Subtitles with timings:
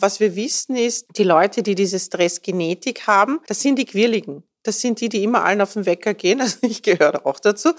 [0.00, 4.44] Was wir wissen ist, die Leute, die diese Stressgenetik haben, das sind die Quirligen.
[4.64, 6.40] Das sind die, die immer allen auf den Wecker gehen.
[6.44, 7.72] Also ich gehöre auch dazu.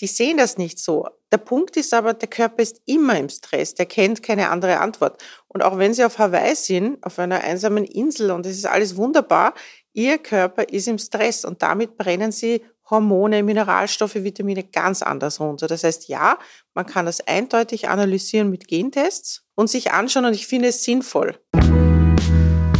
[0.00, 1.06] Die sehen das nicht so.
[1.32, 3.74] Der Punkt ist aber, der Körper ist immer im Stress.
[3.74, 5.20] Der kennt keine andere Antwort.
[5.48, 8.96] Und auch wenn Sie auf Hawaii sind, auf einer einsamen Insel und es ist alles
[8.96, 9.54] wunderbar,
[9.92, 15.66] Ihr Körper ist im Stress und damit brennen Sie Hormone, Mineralstoffe, Vitamine ganz anders runter.
[15.66, 16.38] Das heißt, ja,
[16.74, 21.38] man kann das eindeutig analysieren mit Gentests und sich anschauen und ich finde es sinnvoll.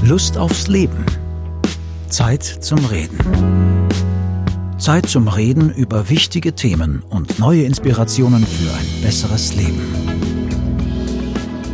[0.02, 1.04] Lust aufs Leben.
[2.08, 3.88] Zeit zum Reden.
[4.78, 10.17] Zeit zum Reden über wichtige Themen und neue Inspirationen für ein besseres Leben.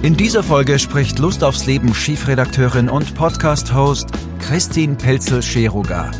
[0.04, 4.08] In dieser Folge spricht Lust aufs Leben Chefredakteurin und Podcast-Host
[4.38, 6.10] Christine Pelzel-Scheruga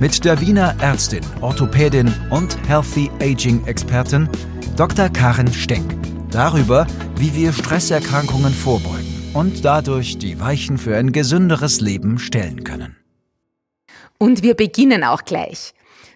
[0.00, 4.30] mit der Wiener Ärztin, Orthopädin und Healthy Aging-Expertin
[4.76, 5.10] Dr.
[5.10, 5.82] Karen Steck
[6.30, 12.96] darüber, wie wir Stresserkrankungen vorbeugen und dadurch die Weichen für ein gesünderes Leben stellen können.
[14.16, 15.74] Und wir beginnen auch gleich.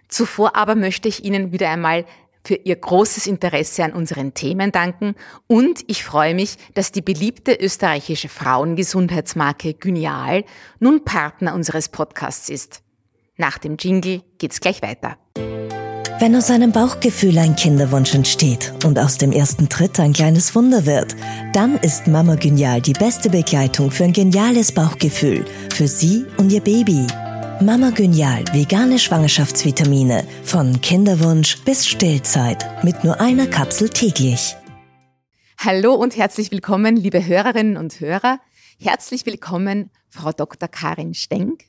[0.09, 2.07] Zuvor aber möchte ich Ihnen wieder einmal
[2.49, 5.15] für Ihr großes Interesse an unseren Themen danken
[5.49, 10.45] und ich freue mich, dass die beliebte österreichische Frauengesundheitsmarke Gynial
[10.81, 12.81] nun Partner unseres Podcasts ist.
[13.37, 15.19] Nach dem Jingle geht's gleich weiter.
[16.21, 20.87] Wenn aus einem Bauchgefühl ein Kinderwunsch entsteht und aus dem ersten Tritt ein kleines Wunder
[20.87, 21.15] wird,
[21.53, 26.63] dann ist Mama Genial die beste Begleitung für ein geniales Bauchgefühl, für Sie und Ihr
[26.63, 27.07] Baby.
[27.61, 34.55] Mama Genial vegane Schwangerschaftsvitamine von Kinderwunsch bis Stillzeit mit nur einer Kapsel täglich.
[35.59, 38.39] Hallo und herzlich willkommen, liebe Hörerinnen und Hörer.
[38.81, 40.69] Herzlich willkommen, Frau Dr.
[40.69, 41.65] Karin Stenk.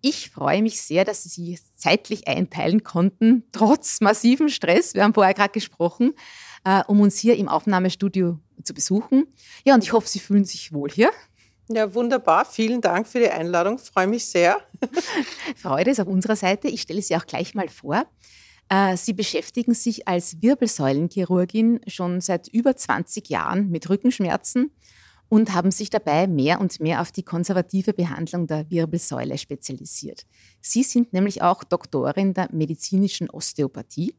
[0.00, 4.94] Ich freue mich sehr, dass Sie zeitlich einteilen konnten, trotz massivem Stress.
[4.94, 6.12] Wir haben vorher gerade gesprochen,
[6.64, 9.26] äh, um uns hier im Aufnahmestudio zu besuchen.
[9.64, 11.10] Ja, und ich hoffe, Sie fühlen sich wohl hier.
[11.68, 12.44] Ja, wunderbar.
[12.44, 13.78] Vielen Dank für die Einladung.
[13.78, 14.60] Freue mich sehr.
[15.56, 16.68] Freude ist auf unserer Seite.
[16.68, 18.04] Ich stelle Sie auch gleich mal vor.
[18.68, 24.72] Äh, Sie beschäftigen sich als Wirbelsäulenchirurgin schon seit über 20 Jahren mit Rückenschmerzen
[25.28, 30.26] und haben sich dabei mehr und mehr auf die konservative Behandlung der Wirbelsäule spezialisiert.
[30.60, 34.14] Sie sind nämlich auch Doktorin der medizinischen Osteopathie.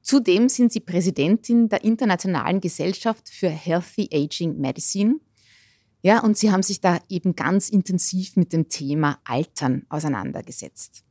[0.00, 5.16] Zudem sind Sie Präsidentin der Internationalen Gesellschaft für Healthy Aging Medicine.
[6.02, 11.04] Ja, und Sie haben sich da eben ganz intensiv mit dem Thema Altern auseinandergesetzt.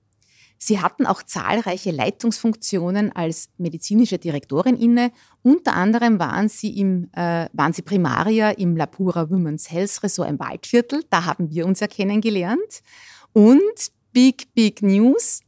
[0.64, 5.12] Sie hatten auch zahlreiche Leitungsfunktionen als medizinische Direktorin inne.
[5.42, 10.40] Unter anderem waren Sie, im, äh, waren Sie Primaria im Lapura Women's Health Resort im
[10.40, 11.04] Waldviertel.
[11.10, 12.84] Da haben wir uns ja kennengelernt.
[13.34, 13.62] Und
[14.12, 15.42] Big, Big News.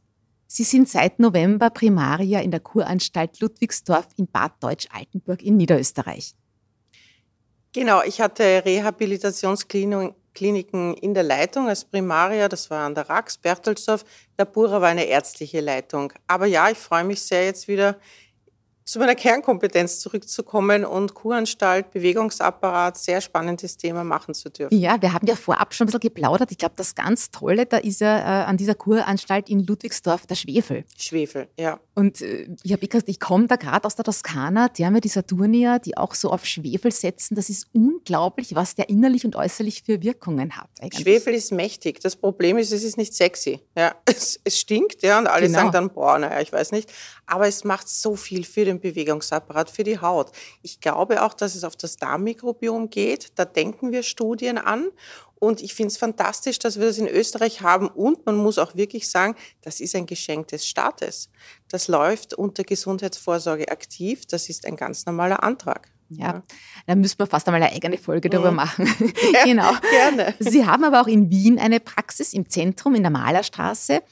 [0.48, 6.34] Sie sind seit November Primaria in der Kuranstalt Ludwigsdorf in Bad Deutsch-Altenburg in Niederösterreich.
[7.74, 13.38] Genau, ich hatte Rehabilitationsklinik Kliniken in der Leitung als Primaria, das war an der Rax,
[13.38, 14.04] Bertelsdorf.
[14.38, 16.12] Der Bura war eine ärztliche Leitung.
[16.26, 17.96] Aber ja, ich freue mich sehr, jetzt wieder
[18.84, 24.76] zu meiner Kernkompetenz zurückzukommen und Kuranstalt, Bewegungsapparat, sehr spannendes Thema machen zu dürfen.
[24.78, 26.50] Ja, wir haben ja vorab schon ein bisschen geplaudert.
[26.50, 30.34] Ich glaube, das ganz Tolle, da ist ja äh, an dieser Kuranstalt in Ludwigsdorf der
[30.34, 30.84] Schwefel.
[30.98, 31.80] Schwefel, ja.
[31.94, 35.00] Und äh, ich habe gesagt, ich komme da gerade aus der Toskana, die haben ja
[35.00, 35.08] die
[35.84, 37.36] die auch so auf Schwefel setzen.
[37.36, 40.68] Das ist unglaublich, was der innerlich und äußerlich für Wirkungen hat.
[40.80, 41.02] Eigentlich.
[41.02, 42.00] Schwefel ist mächtig.
[42.00, 43.60] Das Problem ist, es ist nicht sexy.
[43.76, 45.58] Ja, es, es stinkt, ja, und alle genau.
[45.60, 46.92] sagen dann, boah, naja, ich weiß nicht.
[47.26, 50.32] Aber es macht so viel für den Bewegungsapparat, für die Haut.
[50.62, 53.32] Ich glaube auch, dass es auf das Darmmikrobiom geht.
[53.36, 54.88] Da denken wir Studien an.
[55.44, 57.88] Und ich finde es fantastisch, dass wir das in Österreich haben.
[57.88, 61.28] Und man muss auch wirklich sagen, das ist ein Geschenk des Staates.
[61.68, 64.26] Das läuft unter Gesundheitsvorsorge aktiv.
[64.26, 65.88] Das ist ein ganz normaler Antrag.
[66.08, 66.42] Ja,
[66.86, 68.56] da müssen wir fast einmal eine eigene Folge darüber mhm.
[68.56, 68.88] machen.
[69.32, 69.72] Ja, genau.
[69.90, 70.34] Gerne.
[70.38, 74.02] Sie haben aber auch in Wien eine Praxis im Zentrum in der Malerstraße.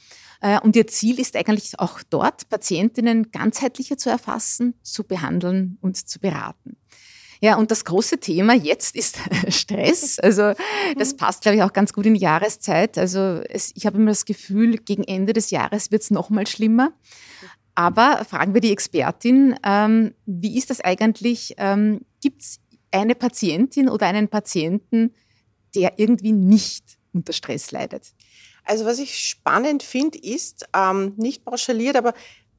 [0.41, 5.97] Äh, und ihr Ziel ist eigentlich auch dort, Patientinnen ganzheitlicher zu erfassen, zu behandeln und
[5.97, 6.77] zu beraten.
[7.43, 9.17] Ja, und das große Thema jetzt ist
[9.49, 10.17] Stress.
[10.17, 10.53] Also
[10.97, 11.17] das mhm.
[11.17, 12.97] passt, glaube ich, auch ganz gut in die Jahreszeit.
[12.97, 16.47] Also es, ich habe immer das Gefühl, gegen Ende des Jahres wird es noch mal
[16.47, 16.93] schlimmer.
[17.75, 21.55] Aber fragen wir die Expertin, ähm, wie ist das eigentlich?
[21.57, 22.61] Ähm, Gibt es
[22.91, 25.13] eine Patientin oder einen Patienten,
[25.75, 28.13] der irgendwie nicht unter Stress leidet?
[28.63, 32.13] Also was ich spannend finde, ist, ähm, nicht pauschaliert, aber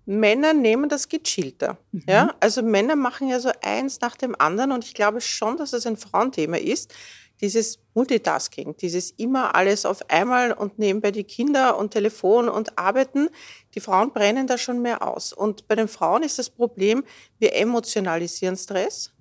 [0.07, 1.79] Männer nehmen das gechillter.
[1.93, 2.03] Mhm.
[2.09, 2.35] Ja?
[2.41, 5.87] Also Männer machen ja so eins nach dem anderen und ich glaube schon, dass es
[5.87, 6.93] ein Frauenthema ist.
[7.41, 13.29] Dieses Multitasking, dieses immer alles auf einmal und nebenbei die Kinder und Telefon und Arbeiten.
[13.75, 15.33] Die Frauen brennen da schon mehr aus.
[15.33, 17.03] Und bei den Frauen ist das Problem,
[17.39, 19.14] wir emotionalisieren Stress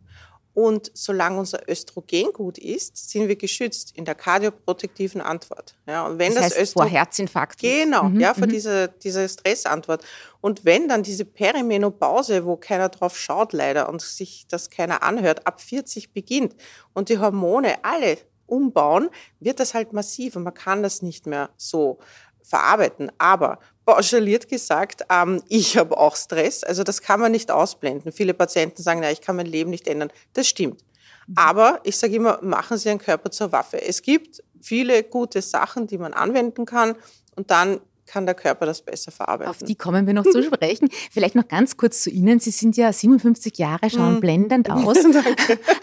[0.53, 5.75] Und solange unser Östrogen gut ist, sind wir geschützt in der kardioprotektiven Antwort.
[5.87, 7.59] Ja, und wenn das, das heißt vor Herzinfarkt.
[7.59, 8.51] Genau, mhm, ja, vor mhm.
[8.51, 10.05] dieser, dieser Stressantwort.
[10.41, 15.47] Und wenn dann diese Perimenopause, wo keiner drauf schaut leider und sich das keiner anhört,
[15.47, 16.55] ab 40 beginnt
[16.93, 19.09] und die Hormone alle umbauen,
[19.39, 21.97] wird das halt massiv und man kann das nicht mehr so
[22.43, 23.11] verarbeiten.
[23.17, 26.63] Aber pauschaliert gesagt, ähm, ich habe auch Stress.
[26.63, 28.11] Also das kann man nicht ausblenden.
[28.11, 30.09] Viele Patienten sagen, na, ich kann mein Leben nicht ändern.
[30.33, 30.83] Das stimmt.
[31.27, 31.33] Mhm.
[31.37, 33.81] Aber ich sage immer, machen Sie Ihren Körper zur Waffe.
[33.81, 36.95] Es gibt viele gute Sachen, die man anwenden kann
[37.35, 39.49] und dann kann der Körper das besser verarbeiten.
[39.49, 40.89] Auf die kommen wir noch zu sprechen.
[41.11, 42.39] Vielleicht noch ganz kurz zu Ihnen.
[42.39, 44.19] Sie sind ja 57 Jahre, schauen mm.
[44.19, 44.97] blendend aus,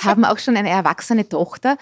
[0.00, 1.76] haben auch schon eine erwachsene Tochter.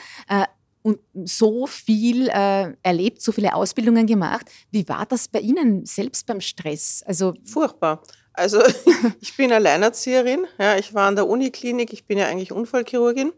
[0.82, 4.46] Und so viel äh, erlebt, so viele Ausbildungen gemacht.
[4.70, 7.02] Wie war das bei Ihnen selbst beim Stress?
[7.04, 8.02] Also furchtbar.
[8.32, 8.62] Also
[9.20, 10.46] ich bin Alleinerzieherin.
[10.58, 11.92] Ja, ich war an der Uniklinik.
[11.92, 13.32] Ich bin ja eigentlich Unfallchirurgin.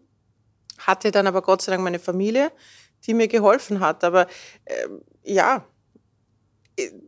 [0.79, 2.53] Hatte dann aber Gott sei Dank meine Familie,
[3.07, 4.05] die mir geholfen hat.
[4.05, 4.27] Aber
[4.67, 4.87] äh,
[5.25, 5.67] ja,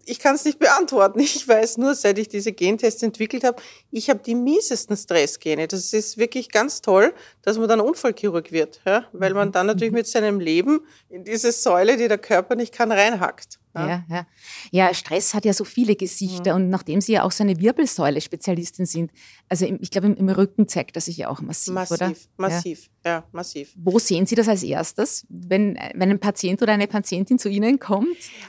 [0.05, 1.21] ich kann es nicht beantworten.
[1.21, 5.69] Ich weiß nur, seit ich diese Gentests entwickelt habe, ich habe die miesesten Stressgene.
[5.69, 9.05] Das ist wirklich ganz toll, dass man dann Unfallchirurg wird, ja?
[9.13, 10.81] weil man dann natürlich mit seinem Leben
[11.11, 13.59] in diese Säule, die der Körper nicht kann, reinhackt.
[13.75, 13.89] Ja.
[13.89, 14.27] ja, ja.
[14.71, 16.55] ja Stress hat ja so viele Gesichter ja.
[16.55, 19.11] und nachdem Sie ja auch so eine Wirbelsäule-Spezialistin sind,
[19.49, 22.13] also ich glaube, im, im, Rücken zeigt das sich ja auch massiv, massiv oder?
[22.37, 23.11] Massiv, ja.
[23.11, 23.73] ja, massiv.
[23.77, 27.79] Wo sehen Sie das als erstes, wenn, wenn ein Patient oder eine Patientin zu Ihnen
[27.79, 28.09] kommt?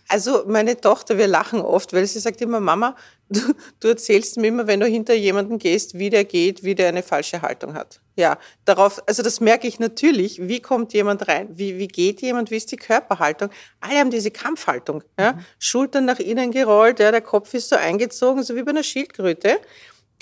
[0.10, 2.96] Also meine Tochter, wir lachen oft, weil sie sagt immer, Mama,
[3.30, 3.40] du,
[3.80, 7.04] du erzählst mir immer, wenn du hinter jemanden gehst, wie der geht, wie der eine
[7.04, 8.00] falsche Haltung hat.
[8.16, 10.48] Ja, darauf, also das merke ich natürlich.
[10.48, 11.50] Wie kommt jemand rein?
[11.52, 12.52] Wie, wie geht jemand?
[12.52, 13.50] Wie ist die Körperhaltung?
[13.80, 15.04] Alle haben diese Kampfhaltung.
[15.20, 15.34] Ja?
[15.34, 15.46] Mhm.
[15.58, 19.60] Schultern nach innen gerollt, ja, der Kopf ist so eingezogen, so wie bei einer Schildkröte.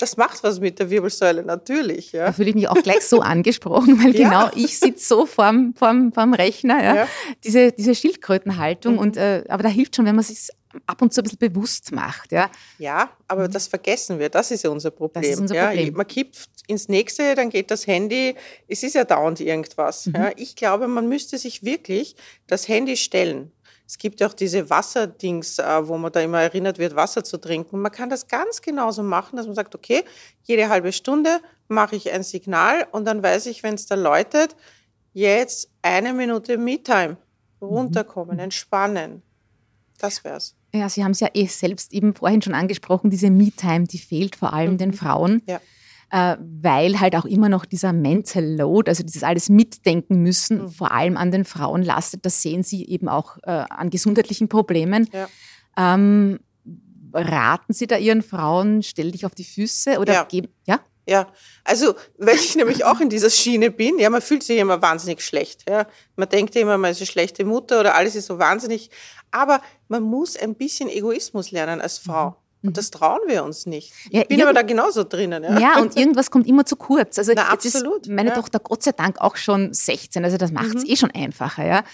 [0.02, 2.10] Das macht was mit der Wirbelsäule, natürlich.
[2.10, 2.26] Ja.
[2.26, 4.28] Da fühle ich mich auch gleich so angesprochen, weil ja.
[4.28, 6.82] genau ich sitze so vorm, vorm, vorm Rechner.
[6.82, 6.94] Ja.
[6.96, 7.08] ja.
[7.44, 8.94] Diese, diese Schildkrötenhaltung.
[8.94, 8.98] Mhm.
[8.98, 10.48] Und, äh, aber da hilft schon, wenn man sich
[10.88, 12.32] ab und zu ein bisschen bewusst macht.
[12.32, 13.52] Ja, ja aber mhm.
[13.52, 14.28] das vergessen wir.
[14.28, 15.22] Das ist ja unser Problem.
[15.22, 15.86] Das ist unser Problem.
[15.86, 18.34] Ja, man kippt ins nächste, dann geht das Handy.
[18.66, 20.06] Es ist ja dauernd irgendwas.
[20.06, 20.14] Mhm.
[20.16, 22.16] Ja, ich glaube, man müsste sich wirklich
[22.48, 23.52] das Handy stellen.
[23.92, 27.36] Es gibt ja auch diese Wasserdings, äh, wo man da immer erinnert wird, Wasser zu
[27.36, 27.78] trinken.
[27.78, 30.02] Man kann das ganz genauso machen, dass man sagt, okay,
[30.44, 34.56] jede halbe Stunde mache ich ein Signal und dann weiß ich, wenn es da läutet,
[35.12, 37.18] jetzt eine Minute Me-Time.
[37.60, 37.66] Mhm.
[37.66, 39.20] Runterkommen, entspannen.
[39.98, 40.54] Das wär's.
[40.72, 44.36] Ja, Sie haben es ja eh selbst eben vorhin schon angesprochen, diese Me-Time, die fehlt
[44.36, 44.78] vor allem mhm.
[44.78, 45.42] den Frauen.
[45.46, 45.60] Ja.
[46.14, 50.70] Äh, weil halt auch immer noch dieser Mental Load, also dieses alles mitdenken müssen, mhm.
[50.70, 52.26] vor allem an den Frauen lastet.
[52.26, 55.08] Das sehen Sie eben auch äh, an gesundheitlichen Problemen.
[55.10, 55.28] Ja.
[55.78, 56.38] Ähm,
[57.14, 60.24] raten Sie da Ihren Frauen, stell dich auf die Füße oder ja.
[60.24, 60.80] geben, ja?
[61.08, 61.28] Ja,
[61.64, 65.22] also weil ich nämlich auch in dieser Schiene bin, ja, man fühlt sich immer wahnsinnig
[65.22, 65.68] schlecht.
[65.68, 65.86] Ja.
[66.16, 68.90] Man denkt immer, man ist eine schlechte Mutter oder alles ist so wahnsinnig.
[69.30, 72.30] Aber man muss ein bisschen Egoismus lernen als Frau.
[72.30, 72.36] Mhm.
[72.62, 72.72] Und mhm.
[72.74, 73.92] das trauen wir uns nicht.
[74.10, 75.42] Ich ja, bin aber da genauso drinnen.
[75.42, 75.58] Ja.
[75.58, 77.18] ja, und irgendwas kommt immer zu kurz.
[77.18, 78.08] Also Na, absolut.
[78.08, 78.34] meine ja.
[78.36, 80.90] Tochter Gott sei Dank auch schon 16, also das macht es mhm.
[80.90, 81.66] eh schon einfacher.
[81.66, 81.84] Ja.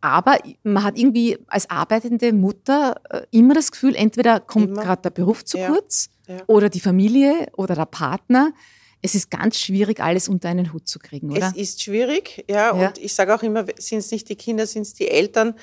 [0.00, 5.10] Aber man hat irgendwie als arbeitende Mutter äh, immer das Gefühl, entweder kommt gerade der
[5.10, 6.08] Beruf zu kurz
[6.46, 8.52] oder die Familie oder der Partner.
[9.00, 11.48] Es ist ganz schwierig, alles unter einen Hut zu kriegen, oder?
[11.48, 12.70] Es ist schwierig, ja.
[12.70, 15.54] Und ich sage auch immer, sind es nicht die Kinder, sind es die Eltern.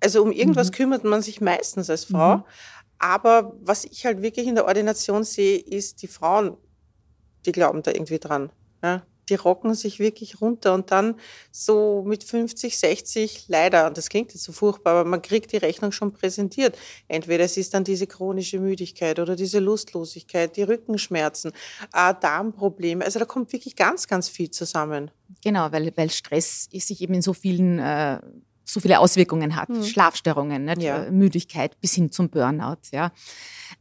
[0.00, 0.74] Also um irgendwas mhm.
[0.74, 2.38] kümmert man sich meistens als Frau.
[2.38, 2.44] Mhm.
[2.98, 6.56] Aber was ich halt wirklich in der Ordination sehe, ist die Frauen,
[7.46, 8.50] die glauben da irgendwie dran.
[8.82, 9.02] Ja?
[9.28, 11.14] Die rocken sich wirklich runter und dann
[11.50, 15.56] so mit 50, 60, leider, und das klingt jetzt so furchtbar, aber man kriegt die
[15.56, 16.76] Rechnung schon präsentiert.
[17.08, 21.52] Entweder es ist dann diese chronische Müdigkeit oder diese Lustlosigkeit, die Rückenschmerzen,
[21.94, 23.02] äh, Darmprobleme.
[23.02, 25.10] Also da kommt wirklich ganz, ganz viel zusammen.
[25.42, 28.20] Genau, weil, weil Stress sich eben in so vielen äh
[28.64, 29.68] so viele Auswirkungen hat.
[29.68, 29.84] Mhm.
[29.84, 30.82] Schlafstörungen, nicht?
[30.82, 31.10] Ja.
[31.10, 32.78] Müdigkeit bis hin zum Burnout.
[32.92, 33.12] Ja.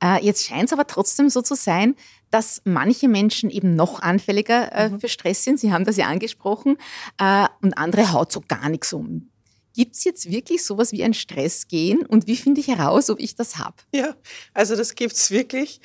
[0.04, 1.96] Äh, jetzt scheint es aber trotzdem so zu sein,
[2.32, 5.00] dass manche Menschen eben noch anfälliger äh, mhm.
[5.00, 5.60] für Stress sind.
[5.60, 6.78] Sie haben das ja angesprochen.
[7.20, 9.30] Äh, und andere haut so gar nichts um.
[9.76, 13.36] Gibt es jetzt wirklich sowas wie ein Stressgen und wie finde ich heraus, ob ich
[13.36, 13.76] das habe?
[13.92, 14.16] Ja,
[14.54, 15.82] also das gibt es wirklich.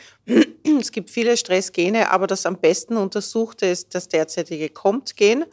[0.80, 5.46] Es gibt viele Stressgene, aber das am besten untersuchte ist das derzeitige Compt-Gen.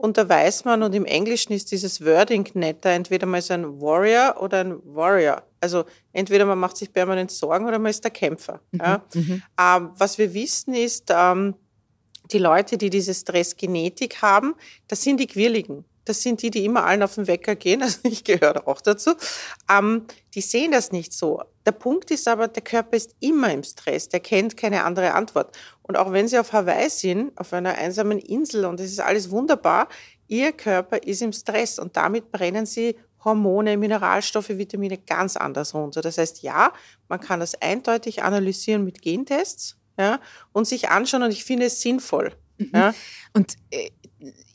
[0.00, 3.82] Und da weiß man, und im Englischen ist dieses Wording netter, entweder man ist ein
[3.82, 5.42] Warrior oder ein Warrior.
[5.60, 8.62] Also entweder man macht sich permanent Sorgen oder man ist der Kämpfer.
[8.70, 8.80] Mhm.
[8.80, 9.04] Ja.
[9.12, 9.42] Mhm.
[9.60, 11.54] Ähm, was wir wissen ist, ähm,
[12.32, 14.54] die Leute, die diese Stressgenetik haben,
[14.88, 15.84] das sind die Quirligen.
[16.04, 19.14] Das sind die, die immer allen auf den Wecker gehen, also ich gehöre auch dazu,
[19.70, 21.42] ähm, die sehen das nicht so.
[21.66, 25.56] Der Punkt ist aber, der Körper ist immer im Stress, der kennt keine andere Antwort.
[25.82, 29.30] Und auch wenn Sie auf Hawaii sind, auf einer einsamen Insel und es ist alles
[29.30, 29.88] wunderbar,
[30.28, 36.00] Ihr Körper ist im Stress und damit brennen Sie Hormone, Mineralstoffe, Vitamine ganz anders runter.
[36.00, 36.72] Das heißt, ja,
[37.08, 40.20] man kann das eindeutig analysieren mit Gentests ja,
[40.52, 42.32] und sich anschauen und ich finde es sinnvoll.
[42.58, 42.70] Mhm.
[42.74, 42.94] Ja.
[43.34, 43.90] Und äh,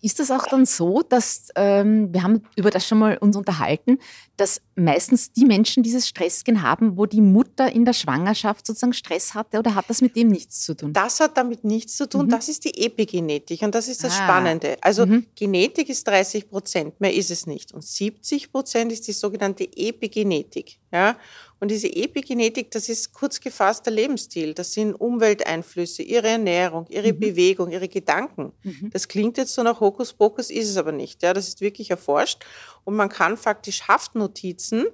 [0.05, 3.97] ist das auch dann so, dass ähm, wir haben über das schon mal uns unterhalten,
[4.37, 9.33] dass meistens die Menschen dieses Stressgen haben, wo die Mutter in der Schwangerschaft sozusagen Stress
[9.33, 10.93] hatte oder hat das mit dem nichts zu tun?
[10.93, 12.25] Das hat damit nichts zu tun.
[12.25, 12.29] Mhm.
[12.29, 14.23] Das ist die Epigenetik und das ist das ah.
[14.23, 14.77] Spannende.
[14.81, 15.25] Also mhm.
[15.35, 17.73] Genetik ist 30 Prozent, mehr ist es nicht.
[17.73, 20.79] Und 70 Prozent ist die sogenannte Epigenetik.
[20.91, 21.17] Ja?
[21.59, 24.53] Und diese Epigenetik, das ist kurz gefasst der Lebensstil.
[24.53, 27.19] Das sind Umwelteinflüsse, ihre Ernährung, ihre mhm.
[27.19, 28.51] Bewegung, ihre Gedanken.
[28.63, 28.89] Mhm.
[28.91, 31.23] Das klingt jetzt so nach Hokuspokus, ist es aber nicht.
[31.23, 32.45] Ja, das ist wirklich erforscht.
[32.83, 33.87] Und man kann faktisch
[34.25, 34.85] Haftnotizen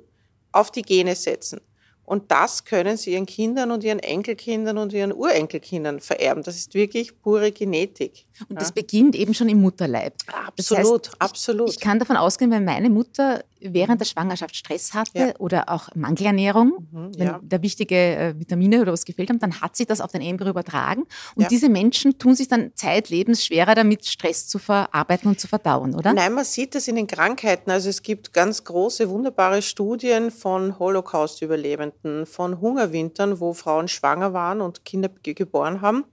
[0.52, 1.62] auf die Gene setzen.
[2.12, 6.44] Und das können sie ihren Kindern und ihren Enkelkindern und ihren Urenkelkindern vererben.
[6.44, 8.26] Das ist wirklich pure Genetik.
[8.50, 10.14] Und das beginnt eben schon im Mutterleib.
[10.28, 11.70] Absolut, das heißt, absolut.
[11.70, 15.34] Ich, ich, kann davon ausgehen, wenn meine Mutter während der Schwangerschaft Stress hatte ja.
[15.38, 17.40] oder auch Mangelernährung, mhm, wenn ja.
[17.44, 20.50] da wichtige äh, Vitamine oder was gefehlt haben, dann hat sich das auf den Embryo
[20.50, 21.04] übertragen.
[21.36, 21.48] Und ja.
[21.48, 26.14] diese Menschen tun sich dann zeitlebens schwerer damit, Stress zu verarbeiten und zu verdauen, oder?
[26.14, 27.70] Nein, man sieht das in den Krankheiten.
[27.70, 34.62] Also es gibt ganz große, wunderbare Studien von Holocaust-Überlebenden, von Hungerwintern, wo Frauen schwanger waren
[34.62, 36.06] und Kinder geboren haben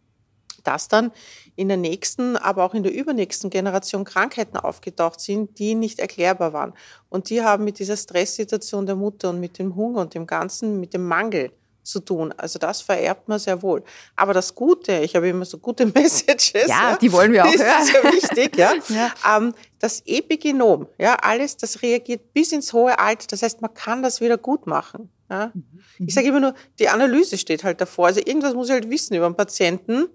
[0.68, 1.12] dass dann
[1.56, 6.52] in der nächsten, aber auch in der übernächsten Generation Krankheiten aufgetaucht sind, die nicht erklärbar
[6.52, 6.74] waren.
[7.08, 10.78] Und die haben mit dieser Stresssituation der Mutter und mit dem Hunger und dem Ganzen,
[10.78, 11.52] mit dem Mangel
[11.82, 12.34] zu tun.
[12.36, 13.82] Also das vererbt man sehr wohl.
[14.14, 16.68] Aber das Gute, ich habe immer so gute Messages.
[16.68, 17.58] Ja, ja die wollen wir auch hören.
[17.58, 18.74] Das ist ja wichtig, ja.
[18.88, 19.36] ja.
[19.36, 23.28] Ähm, das Epigenom, ja, alles, das reagiert bis ins hohe Alter.
[23.30, 25.10] Das heißt, man kann das wieder gut machen.
[25.30, 25.52] Ja.
[25.54, 26.06] Mhm.
[26.06, 28.06] Ich sage immer nur, die Analyse steht halt davor.
[28.06, 30.08] Also irgendwas muss ich halt wissen über den Patienten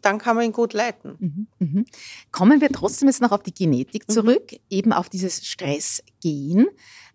[0.00, 1.16] dann kann man ihn gut leiten.
[1.18, 1.84] Mhm, mhm.
[2.30, 4.12] Kommen wir trotzdem jetzt noch auf die Genetik mhm.
[4.12, 4.58] zurück, mhm.
[4.70, 6.68] eben auf dieses Stressgen.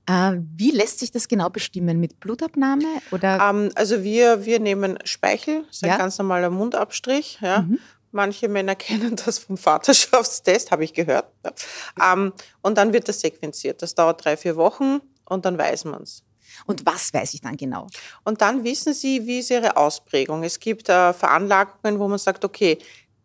[0.07, 1.99] Äh, wie lässt sich das genau bestimmen?
[1.99, 2.85] Mit Blutabnahme?
[3.11, 3.39] Oder?
[3.49, 5.97] Ähm, also wir, wir nehmen Speichel, das ist ein ja.
[5.97, 7.39] ganz normaler Mundabstrich.
[7.41, 7.61] Ja.
[7.61, 7.79] Mhm.
[8.11, 11.31] Manche Männer kennen das vom Vaterschaftstest, habe ich gehört.
[11.43, 12.13] Ja.
[12.13, 13.81] Ähm, und dann wird das sequenziert.
[13.81, 16.24] Das dauert drei, vier Wochen und dann weiß man es.
[16.65, 17.87] Und was weiß ich dann genau?
[18.23, 20.43] Und dann wissen Sie, wie ist Ihre Ausprägung.
[20.43, 22.77] Es gibt äh, Veranlagungen, wo man sagt, okay,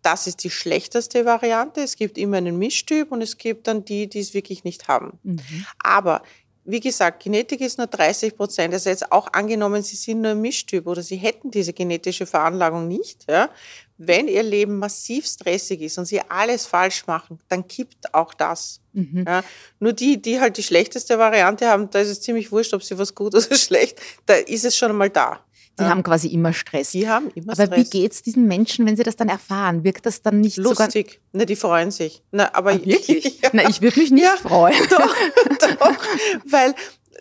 [0.03, 1.83] das ist die schlechteste Variante.
[1.83, 5.19] Es gibt immer einen Mischtyp und es gibt dann die, die es wirklich nicht haben.
[5.23, 5.67] Mhm.
[5.79, 6.23] Aber
[6.71, 8.75] wie gesagt, Genetik ist nur 30 Prozent.
[8.75, 12.89] Also jetzt auch angenommen, Sie sind nur ein Mischtyp oder Sie hätten diese genetische Veranlagung
[12.89, 13.51] nicht, ja,
[14.03, 18.81] wenn ihr Leben massiv stressig ist und sie alles falsch machen, dann kippt auch das.
[18.95, 19.25] Mhm.
[19.27, 19.45] Ja,
[19.79, 22.97] nur die, die halt die schlechteste Variante haben, da ist es ziemlich wurscht, ob sie
[22.97, 25.45] was gut oder schlecht, da ist es schon einmal da.
[25.81, 25.91] Die ja.
[25.91, 26.91] haben quasi immer Stress.
[26.91, 27.69] Die haben immer aber Stress.
[27.69, 29.83] Aber wie geht's diesen Menschen, wenn sie das dann erfahren?
[29.83, 31.07] Wirkt das dann nicht lustig?
[31.07, 32.23] Sogar Na, die freuen sich.
[32.31, 33.41] Na, aber ah, wirklich?
[33.43, 33.51] Ja.
[33.55, 34.77] Na, ich würde mich nicht freuen.
[34.91, 35.17] Doch,
[35.59, 35.97] doch,
[36.45, 36.75] weil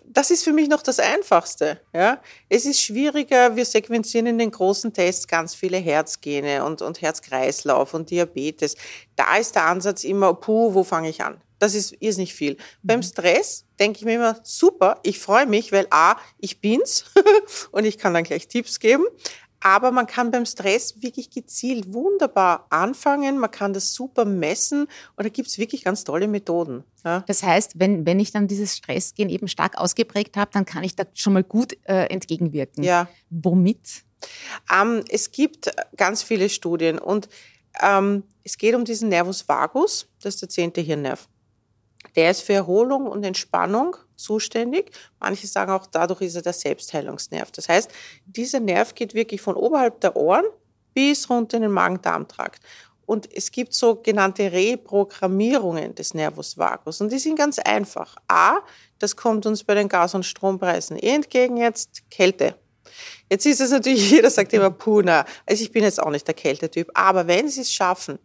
[0.04, 1.80] das ist für mich noch das Einfachste.
[1.94, 2.20] Ja?
[2.48, 7.94] Es ist schwieriger, wir sequenzieren in den großen Tests ganz viele Herzgene und, und Herzkreislauf
[7.94, 8.76] und Diabetes.
[9.16, 11.40] Da ist der Ansatz immer, puh, wo fange ich an?
[11.58, 12.54] Das ist nicht viel.
[12.54, 12.58] Mhm.
[12.82, 17.06] Beim Stress denke ich mir immer, super, ich freue mich, weil A, ich bin's
[17.72, 19.04] und ich kann dann gleich Tipps geben.
[19.62, 25.24] Aber man kann beim Stress wirklich gezielt wunderbar anfangen, man kann das super messen und
[25.24, 26.82] da gibt es wirklich ganz tolle Methoden.
[27.04, 27.24] Ja.
[27.26, 30.96] Das heißt, wenn, wenn ich dann dieses Stressgen eben stark ausgeprägt habe, dann kann ich
[30.96, 32.82] da schon mal gut äh, entgegenwirken.
[32.82, 33.08] Ja.
[33.28, 34.04] Womit?
[34.72, 37.28] Ähm, es gibt ganz viele Studien und
[37.82, 41.28] ähm, es geht um diesen Nervus vagus, das ist der zehnte Hirnnerv.
[42.16, 44.92] Der ist für Erholung und Entspannung zuständig.
[45.18, 47.50] Manche sagen auch, dadurch ist er der Selbstheilungsnerv.
[47.52, 47.90] Das heißt,
[48.26, 50.44] dieser Nerv geht wirklich von oberhalb der Ohren
[50.94, 52.62] bis runter in den Magen-Darm-Trakt.
[53.06, 57.00] Und es gibt sogenannte Reprogrammierungen des Nervus vagus.
[57.00, 58.14] Und die sind ganz einfach.
[58.28, 58.58] A,
[59.00, 62.54] das kommt uns bei den Gas- und Strompreisen entgegen jetzt, Kälte.
[63.28, 65.24] Jetzt ist es natürlich, jeder sagt immer, Puna.
[65.44, 66.88] Also ich bin jetzt auch nicht der Kältetyp.
[66.94, 68.20] Aber wenn Sie es schaffen,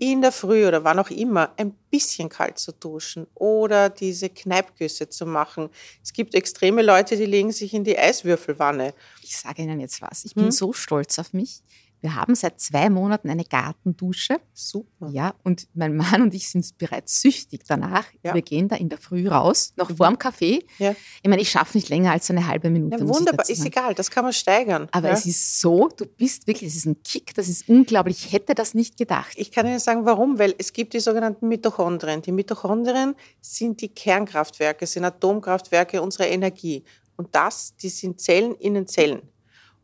[0.00, 5.10] in der Früh oder wann auch immer ein bisschen kalt zu duschen oder diese Kneipgüsse
[5.10, 5.68] zu machen.
[6.02, 8.94] Es gibt extreme Leute, die legen sich in die Eiswürfelwanne.
[9.22, 10.24] Ich sage Ihnen jetzt was.
[10.24, 10.50] Ich bin hm?
[10.52, 11.60] so stolz auf mich.
[12.00, 14.40] Wir haben seit zwei Monaten eine Gartendusche.
[14.54, 15.08] Super.
[15.10, 18.04] Ja, und mein Mann und ich sind bereits süchtig danach.
[18.22, 18.34] Ja.
[18.34, 20.64] Wir gehen da in der Früh raus, noch vorm Kaffee.
[20.78, 20.94] Ja.
[21.22, 22.98] Ich meine, ich schaffe nicht länger als eine halbe Minute.
[22.98, 24.88] Ja, wunderbar, ist egal, das kann man steigern.
[24.92, 25.14] Aber ja.
[25.14, 28.24] es ist so, du bist wirklich, es ist ein Kick, das ist unglaublich.
[28.26, 29.32] Ich hätte das nicht gedacht.
[29.36, 32.22] Ich kann Ihnen sagen, warum, weil es gibt die sogenannten Mitochondrien.
[32.22, 36.84] Die Mitochondrien sind die Kernkraftwerke, sind Atomkraftwerke unserer Energie.
[37.16, 39.20] Und das, die sind Zellen in den Zellen.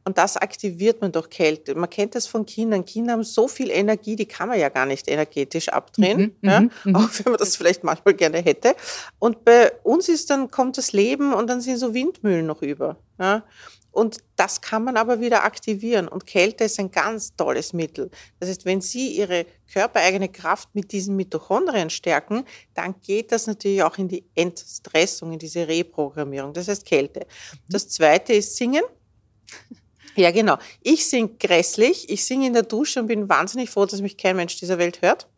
[0.06, 1.74] Und das aktiviert man durch Kälte.
[1.74, 2.84] Man kennt das von Kindern.
[2.84, 6.60] Kinder haben so viel Energie, die kann man ja gar nicht energetisch abdrehen, Mhm, ja?
[6.60, 6.96] mhm, mhm.
[6.96, 8.76] auch wenn man das vielleicht manchmal gerne hätte.
[9.18, 12.96] Und bei uns ist dann kommt das Leben und dann sind so Windmühlen noch über.
[13.18, 13.42] Ja?
[13.90, 16.06] Und das kann man aber wieder aktivieren.
[16.06, 18.08] Und Kälte ist ein ganz tolles Mittel.
[18.38, 22.44] Das heißt, wenn Sie Ihre körpereigene Kraft mit diesen Mitochondrien stärken,
[22.74, 26.52] dann geht das natürlich auch in die Entstressung, in diese Reprogrammierung.
[26.52, 27.26] Das heißt Kälte.
[27.68, 28.84] Das zweite ist Singen.
[30.16, 30.58] Ja, genau.
[30.82, 32.08] Ich sing grässlich.
[32.08, 35.02] Ich singe in der Dusche und bin wahnsinnig froh, dass mich kein Mensch dieser Welt
[35.02, 35.28] hört.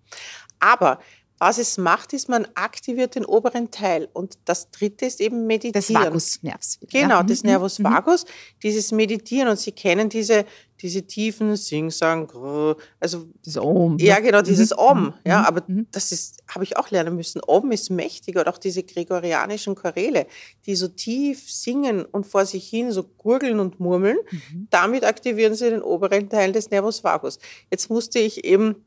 [0.61, 0.99] Aber
[1.38, 4.08] was es macht, ist, man aktiviert den oberen Teil.
[4.12, 5.73] Und das dritte ist eben Meditieren.
[5.73, 6.78] Des Vagusnervs.
[6.90, 7.23] Genau, ja.
[7.23, 7.85] des Mhm, Nervus mhm.
[7.85, 8.25] vagus,
[8.62, 9.49] dieses Meditieren.
[9.49, 10.44] Und Sie kennen diese,
[10.80, 13.99] diese tiefen Sing-Sang, grrr, also Das Om.
[13.99, 14.23] ja, ne?
[14.23, 15.02] genau, dieses Mhm, Om.
[15.04, 17.40] mhm, Ja, mhm, aber das ist, habe ich auch lernen müssen.
[17.47, 20.26] Om ist mächtig oder auch diese gregorianischen Choräle,
[20.66, 24.18] die so tief singen und vor sich hin so gurgeln und murmeln.
[24.30, 24.68] Mhm.
[24.70, 27.38] Damit aktivieren sie den oberen Teil des Nervus vagus.
[27.70, 28.85] Jetzt musste ich eben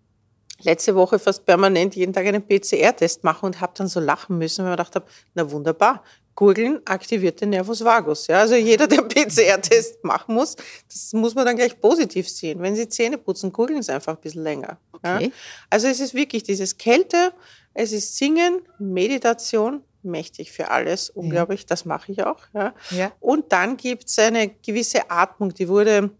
[0.63, 4.59] letzte Woche fast permanent jeden Tag einen PCR-Test machen und habe dann so lachen müssen,
[4.63, 6.03] weil ich mir gedacht habe, na wunderbar,
[6.35, 8.27] Gurgeln aktiviert den Nervus vagus.
[8.27, 10.55] Ja, also jeder, der PCR-Test machen muss,
[10.87, 12.61] das muss man dann gleich positiv sehen.
[12.61, 14.77] Wenn Sie Zähne putzen, gurgeln Sie einfach ein bisschen länger.
[15.03, 15.17] Ja?
[15.17, 15.31] Okay.
[15.69, 17.33] Also es ist wirklich dieses Kälte,
[17.73, 22.39] es ist Singen, Meditation, mächtig für alles, unglaublich, das mache ich auch.
[22.53, 22.73] Ja.
[22.89, 23.11] Ja.
[23.19, 26.11] Und dann gibt es eine gewisse Atmung, die wurde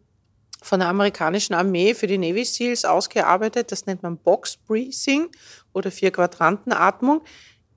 [0.61, 3.71] von der amerikanischen Armee für die Navy SEALs ausgearbeitet.
[3.71, 5.29] Das nennt man Box Breathing
[5.73, 7.23] oder Vier-Quadranten-Atmung.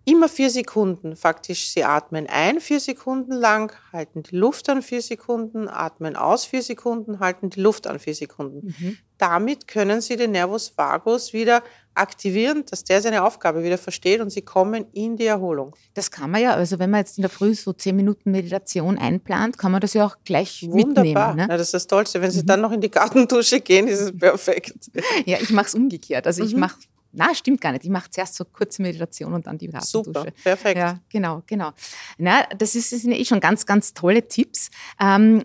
[0.06, 1.70] Immer vier Sekunden faktisch.
[1.70, 6.62] Sie atmen ein vier Sekunden lang, halten die Luft an vier Sekunden, atmen aus vier
[6.62, 8.74] Sekunden, halten die Luft an vier Sekunden.
[8.78, 8.98] Mhm.
[9.16, 11.62] Damit können Sie den Nervus vagus wieder
[11.94, 15.74] aktivieren, dass der seine Aufgabe wieder versteht und Sie kommen in die Erholung.
[15.94, 18.98] Das kann man ja, also wenn man jetzt in der Früh so zehn Minuten Meditation
[18.98, 21.04] einplant, kann man das ja auch gleich Wunderbar.
[21.04, 21.36] mitnehmen.
[21.36, 21.42] Ne?
[21.52, 22.20] Ja, das ist das Tollste.
[22.20, 24.90] Wenn Sie dann noch in die Gartendusche gehen, ist es perfekt.
[25.26, 26.26] Ja, ich mache es umgekehrt.
[26.26, 26.60] Also ich Mhm.
[26.60, 26.76] mache,
[27.14, 27.84] na, stimmt gar nicht.
[27.84, 30.04] Ich mache zuerst so kurze Meditation und dann die Gartendusche.
[30.04, 30.76] Super, perfekt.
[30.78, 31.70] Ja, genau, genau.
[32.18, 34.70] Na, das, ist, das sind ja eh schon ganz, ganz tolle Tipps.
[35.00, 35.44] Ähm,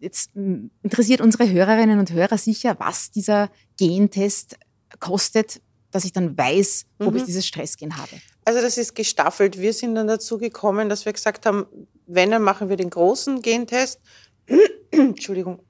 [0.00, 4.56] jetzt m, interessiert unsere Hörerinnen und Hörer sicher, was dieser Gentest
[5.00, 7.16] kostet, dass ich dann weiß, ob Mhm.
[7.18, 8.10] ich dieses Stressgen habe.
[8.44, 9.58] Also das ist gestaffelt.
[9.58, 11.66] Wir sind dann dazu gekommen, dass wir gesagt haben,
[12.06, 14.00] wenn, dann machen wir den großen Gentest,
[14.90, 15.60] Entschuldigung,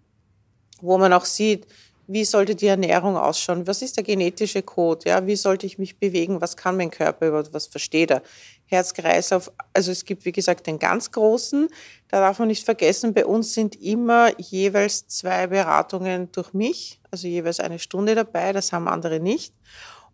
[0.80, 1.66] wo man auch sieht,
[2.06, 5.98] wie sollte die Ernährung ausschauen, was ist der genetische Code, ja, wie sollte ich mich
[5.98, 8.22] bewegen, was kann mein Körper überhaupt, was versteht er.
[8.66, 11.68] Herz-Kreislauf, also es gibt wie gesagt den ganz großen,
[12.08, 17.28] da darf man nicht vergessen, bei uns sind immer jeweils zwei Beratungen durch mich, also
[17.28, 19.54] jeweils eine Stunde dabei, das haben andere nicht.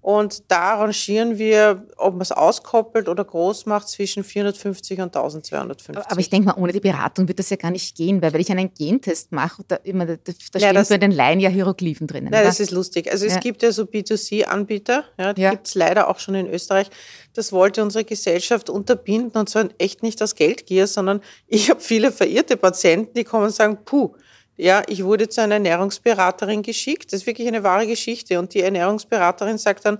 [0.03, 5.97] Und da rangieren wir, ob man es auskoppelt oder groß macht, zwischen 450 und 1250.
[6.11, 8.41] Aber ich denke mal, ohne die Beratung wird das ja gar nicht gehen, weil wenn
[8.41, 12.09] ich einen Gentest mache, da, immer, da, da Ja, stehen bei den Laien ja Hieroglyphen
[12.09, 12.31] drinnen.
[12.33, 12.49] Nein, oder?
[12.49, 13.09] das ist lustig.
[13.12, 13.38] Also es Ja.
[13.41, 15.51] gibt ja so B2C-Anbieter, ja, die Ja.
[15.51, 16.91] gibt's leider auch schon in Österreich.
[17.35, 22.11] Das wollte unsere Gesellschaft unterbinden und zwar echt nicht aus Geldgier, sondern ich habe viele
[22.11, 24.15] verirrte Patienten, die kommen und sagen, puh,
[24.62, 27.12] ja, ich wurde zu einer Ernährungsberaterin geschickt.
[27.12, 28.38] Das ist wirklich eine wahre Geschichte.
[28.38, 29.98] Und die Ernährungsberaterin sagt dann,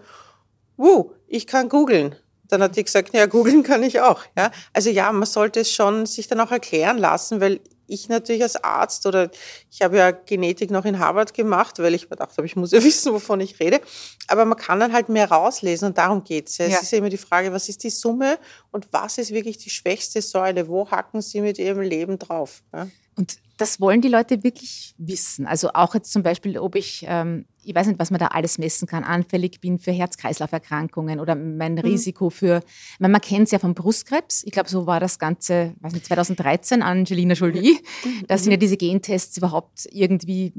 [0.77, 2.15] wuh, ich kann googeln.
[2.49, 4.23] Dann hat die gesagt, ja, googeln kann ich auch.
[4.37, 4.51] Ja?
[4.73, 8.63] Also ja, man sollte es schon sich dann auch erklären lassen, weil ich natürlich als
[8.63, 9.31] Arzt oder
[9.71, 12.71] ich habe ja Genetik noch in Harvard gemacht, weil ich mir gedacht habe, ich muss
[12.73, 13.81] ja wissen, wovon ich rede.
[14.29, 16.59] Aber man kann dann halt mehr rauslesen und darum geht's.
[16.59, 16.67] ja.
[16.67, 16.81] Es Ja.
[16.81, 18.39] ist ja immer die Frage, was ist die Summe
[18.71, 20.69] und was ist wirklich die schwächste Säule?
[20.69, 22.63] Wo hacken Sie mit Ihrem Leben drauf?
[22.73, 22.87] Ja?
[23.17, 25.47] Und das wollen die Leute wirklich wissen.
[25.47, 28.59] Also auch jetzt zum Beispiel, ob ich, ähm, ich weiß nicht, was man da alles
[28.59, 32.63] messen kann, anfällig bin für Herz-Kreislauf-Erkrankungen oder mein Risiko für,
[32.95, 34.43] ich meine, man kennt es ja vom Brustkrebs.
[34.45, 37.79] Ich glaube, so war das Ganze, weiß nicht, 2013, Angelina Jolie.
[38.27, 40.53] Da sind ja diese Gentests überhaupt irgendwie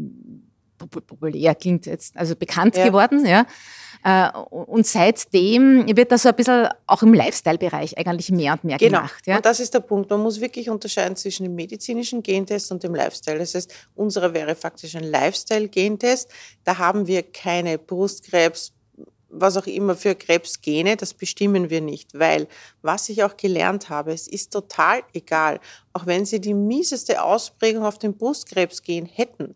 [0.77, 2.85] pop- populär, klingt jetzt, also bekannt Ja.
[2.87, 3.45] geworden, ja.
[4.03, 8.77] Äh, Und seitdem wird das so ein bisschen auch im Lifestyle-Bereich eigentlich mehr und mehr
[8.77, 8.97] Genau.
[8.99, 9.25] gemacht.
[9.25, 9.37] Ja?
[9.37, 10.09] Und das ist der Punkt.
[10.09, 13.39] Man muss wirklich unterscheiden zwischen dem medizinischen Gentest und dem Lifestyle.
[13.39, 16.29] Das heißt, unserer wäre faktisch ein Lifestyle-Gentest.
[16.65, 18.73] Da haben wir keine Brustkrebs,
[19.29, 22.47] was auch immer für Krebsgene, das bestimmen wir nicht, weil
[22.83, 25.59] was ich auch gelernt habe, es ist total egal,
[25.93, 29.55] auch wenn Sie die mieseste Ausprägung auf dem Brustkrebsgen hätten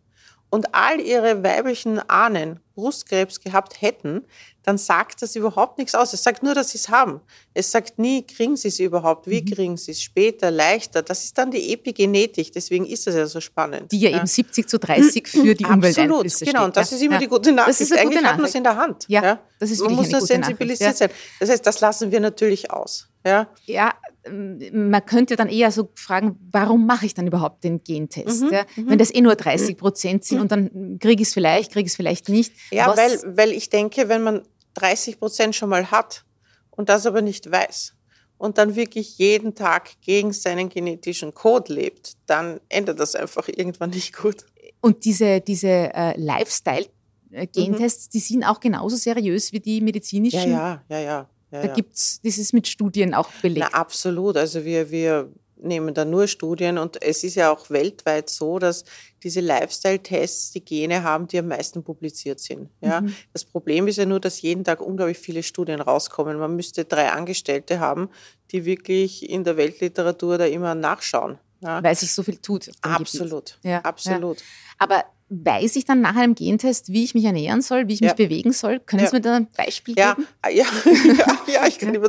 [0.49, 4.23] und all ihre weiblichen Ahnen Brustkrebs gehabt hätten,
[4.63, 6.13] dann sagt das überhaupt nichts aus.
[6.13, 7.21] Es sagt nur, dass sie es haben.
[7.53, 9.45] Es sagt nie, kriegen sie es überhaupt, wie mhm.
[9.45, 11.01] kriegen sie es später, leichter.
[11.01, 13.91] Das ist dann die Epigenetik, deswegen ist das ja so spannend.
[13.91, 14.17] Die ja, ja.
[14.17, 16.65] eben 70 zu 30 für die Umwelteinflüsse Absolut, genau.
[16.65, 17.19] Und das ist immer ja.
[17.19, 17.79] die gute Nachricht.
[17.79, 19.05] Das ist eine Eigentlich gute hat man es in der Hand.
[19.07, 19.39] Ja, ja.
[19.59, 21.09] das ist Man muss nur sensibilisiert sein.
[21.39, 23.07] Das heißt, das lassen wir natürlich aus.
[23.25, 23.93] Ja, ja
[24.31, 28.43] man könnte dann eher so fragen, warum mache ich dann überhaupt den Gentest?
[28.43, 28.65] Mhm, ja?
[28.75, 28.89] Mhm.
[28.89, 30.41] Wenn das eh nur 30 Prozent sind mhm.
[30.41, 32.53] und dann kriege ich es vielleicht, kriege ich es vielleicht nicht.
[32.71, 34.43] Ja, weil, weil ich denke, wenn man
[34.75, 36.25] 30 Prozent schon mal hat
[36.71, 37.93] und das aber nicht weiß
[38.37, 43.89] und dann wirklich jeden Tag gegen seinen genetischen Code lebt, dann endet das einfach irgendwann
[43.89, 44.45] nicht gut.
[44.81, 48.09] Und diese, diese äh, Lifestyle-Gentests, mhm.
[48.13, 50.51] die sind auch genauso seriös wie die medizinischen?
[50.51, 51.29] Ja, ja, ja, ja.
[51.51, 51.73] Ja, da ja.
[51.73, 53.67] gibt's, das ist mit Studien auch belegt.
[53.71, 54.37] Na, absolut.
[54.37, 58.83] Also wir, wir nehmen da nur Studien und es ist ja auch weltweit so, dass
[59.23, 62.69] diese Lifestyle-Tests die Gene haben, die am meisten publiziert sind.
[62.81, 63.01] Ja?
[63.01, 63.15] Mhm.
[63.33, 66.37] Das Problem ist ja nur, dass jeden Tag unglaublich viele Studien rauskommen.
[66.37, 68.09] Man müsste drei Angestellte haben,
[68.51, 71.39] die wirklich in der Weltliteratur da immer nachschauen.
[71.61, 71.81] Ja?
[71.83, 72.69] Weil sich so viel tut.
[72.81, 73.81] Absolut, ja.
[73.81, 74.43] absolut.
[74.77, 78.13] Aber weiß ich dann nach einem Gentest, wie ich mich ernähren soll, wie ich mich
[78.13, 78.79] bewegen soll?
[78.79, 79.09] Können ja.
[79.09, 80.27] Sie mir da ein Beispiel geben?
[80.43, 80.65] Ja, ja,
[81.53, 82.01] ja, ich kann ja.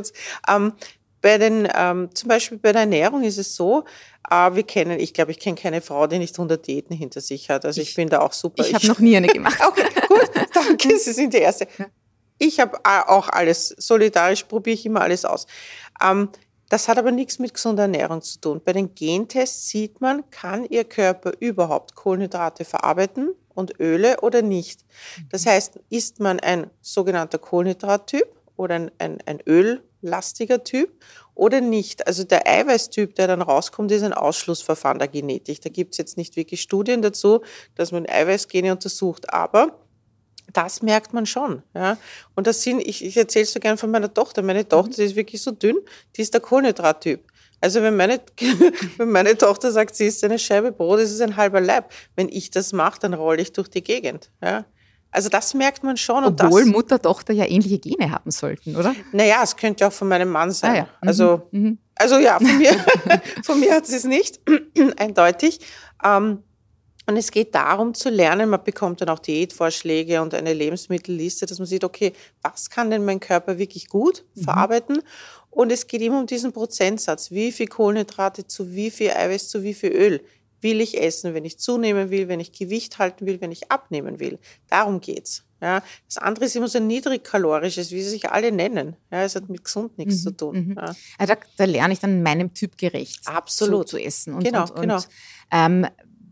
[0.47, 0.73] ähm,
[1.21, 3.83] bei den, ähm, zum Beispiel bei der Ernährung ist es so,
[4.29, 7.49] äh, wir kennen, ich glaube, ich kenne keine Frau, die nicht 100 Diäten hinter sich
[7.49, 7.65] hat.
[7.65, 8.63] Also ich, ich bin da auch super.
[8.65, 9.59] Ich habe noch nie eine gemacht.
[9.67, 11.67] okay, gut, danke, Sie sind die Erste.
[12.37, 15.45] Ich habe äh, auch alles, solidarisch probiere ich immer alles aus.
[16.01, 16.29] Ähm,
[16.69, 18.61] das hat aber nichts mit gesunder Ernährung zu tun.
[18.63, 24.85] Bei den Gentests sieht man, kann Ihr Körper überhaupt Kohlenhydrate verarbeiten und Öle oder nicht.
[25.31, 25.49] Das mhm.
[25.49, 30.91] heißt, ist man ein sogenannter Kohlenhydrattyp oder ein, ein, ein öllastiger Typ
[31.33, 32.05] oder nicht.
[32.05, 35.61] Also der Eiweißtyp, der dann rauskommt, ist ein Ausschlussverfahren der Genetik.
[35.61, 37.41] Da gibt es jetzt nicht wirklich Studien dazu,
[37.75, 39.33] dass man Eiweißgene untersucht.
[39.33, 39.79] Aber
[40.53, 41.63] das merkt man schon.
[41.73, 41.97] Ja.
[42.35, 44.41] Und das sind, ich, ich erzähle so gern von meiner Tochter.
[44.41, 45.77] Meine Tochter, die ist wirklich so dünn,
[46.15, 47.23] die ist der Kohlenhydrattyp.
[47.61, 48.21] Also wenn meine,
[48.97, 51.91] wenn meine Tochter sagt, sie isst eine Scheibe Brot, ist es ein halber Leib.
[52.15, 54.31] Wenn ich das mache, dann rolle ich durch die Gegend.
[54.41, 54.65] Ja.
[55.11, 56.23] Also das merkt man schon.
[56.23, 58.95] Obwohl Mutter, Tochter ja ähnliche Gene haben sollten, oder?
[59.11, 60.71] Naja, es könnte auch von meinem Mann sein.
[60.71, 60.83] Ah, ja.
[60.83, 61.07] mhm.
[61.07, 61.77] Also, mhm.
[61.95, 62.71] also ja, von mir,
[63.43, 64.39] von mir hat sie es nicht,
[64.97, 65.59] eindeutig.
[66.03, 66.43] Ähm,
[67.09, 71.57] und es geht darum zu lernen, man bekommt dann auch Diätvorschläge und eine Lebensmittelliste, dass
[71.57, 74.43] man sieht, okay, was kann denn mein Körper wirklich gut mhm.
[74.43, 75.01] verarbeiten?
[75.49, 77.31] Und es geht immer um diesen Prozentsatz.
[77.31, 80.21] Wie viel Kohlenhydrate zu wie viel Eiweiß zu wie viel Öl
[80.61, 84.19] will ich essen, wenn ich zunehmen will, wenn ich Gewicht halten will, wenn ich abnehmen
[84.19, 84.37] will.
[84.69, 85.45] Darum geht's.
[85.61, 88.95] Ja, das andere ist immer so niedrigkalorisches, wie sie sich alle nennen.
[89.11, 90.67] Ja, es hat mit gesund nichts mhm, zu tun.
[90.67, 90.75] Mhm.
[90.77, 90.95] Ja.
[91.17, 93.89] Also da, da, lerne ich dann meinem Typ gerecht Absolut.
[93.89, 94.35] Zu, zu essen.
[94.35, 94.95] Und, genau, und, genau.
[94.97, 95.07] Und,
[95.51, 95.87] ähm,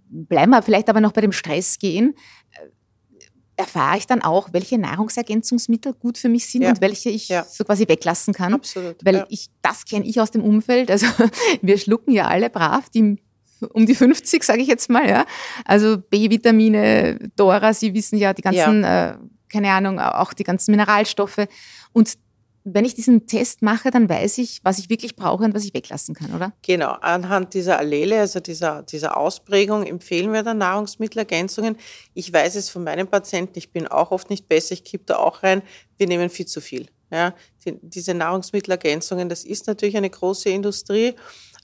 [0.10, 2.16] bleiben wir vielleicht aber noch bei dem Stress gehen.
[2.52, 2.68] Äh,
[3.58, 6.70] erfahre ich dann auch, welche Nahrungsergänzungsmittel gut für mich sind ja.
[6.70, 7.44] und welche ich ja.
[7.44, 8.54] so quasi weglassen kann.
[8.54, 9.04] Absolut.
[9.04, 9.26] Weil ja.
[9.30, 10.92] ich, das kenne ich aus dem Umfeld.
[10.92, 11.08] Also
[11.62, 13.18] wir schlucken ja alle brav die
[13.74, 15.26] um die 50, sage ich jetzt mal, ja.
[15.66, 19.16] Also B-Vitamine, Dora, Sie wissen ja, die ganzen, äh,
[19.50, 21.48] keine Ahnung, auch die ganzen Mineralstoffe.
[21.92, 22.14] Und
[22.74, 25.74] wenn ich diesen Test mache, dann weiß ich, was ich wirklich brauche und was ich
[25.74, 26.54] weglassen kann, oder?
[26.64, 31.78] Genau, anhand dieser Allele, also dieser, dieser Ausprägung, empfehlen wir dann Nahrungsmittelergänzungen.
[32.14, 35.18] Ich weiß es von meinen Patienten, ich bin auch oft nicht besser, ich kippe da
[35.18, 35.62] auch rein,
[35.98, 36.88] wir nehmen viel zu viel.
[37.10, 37.34] Ja,
[37.66, 41.16] die, diese Nahrungsmittelergänzungen, das ist natürlich eine große Industrie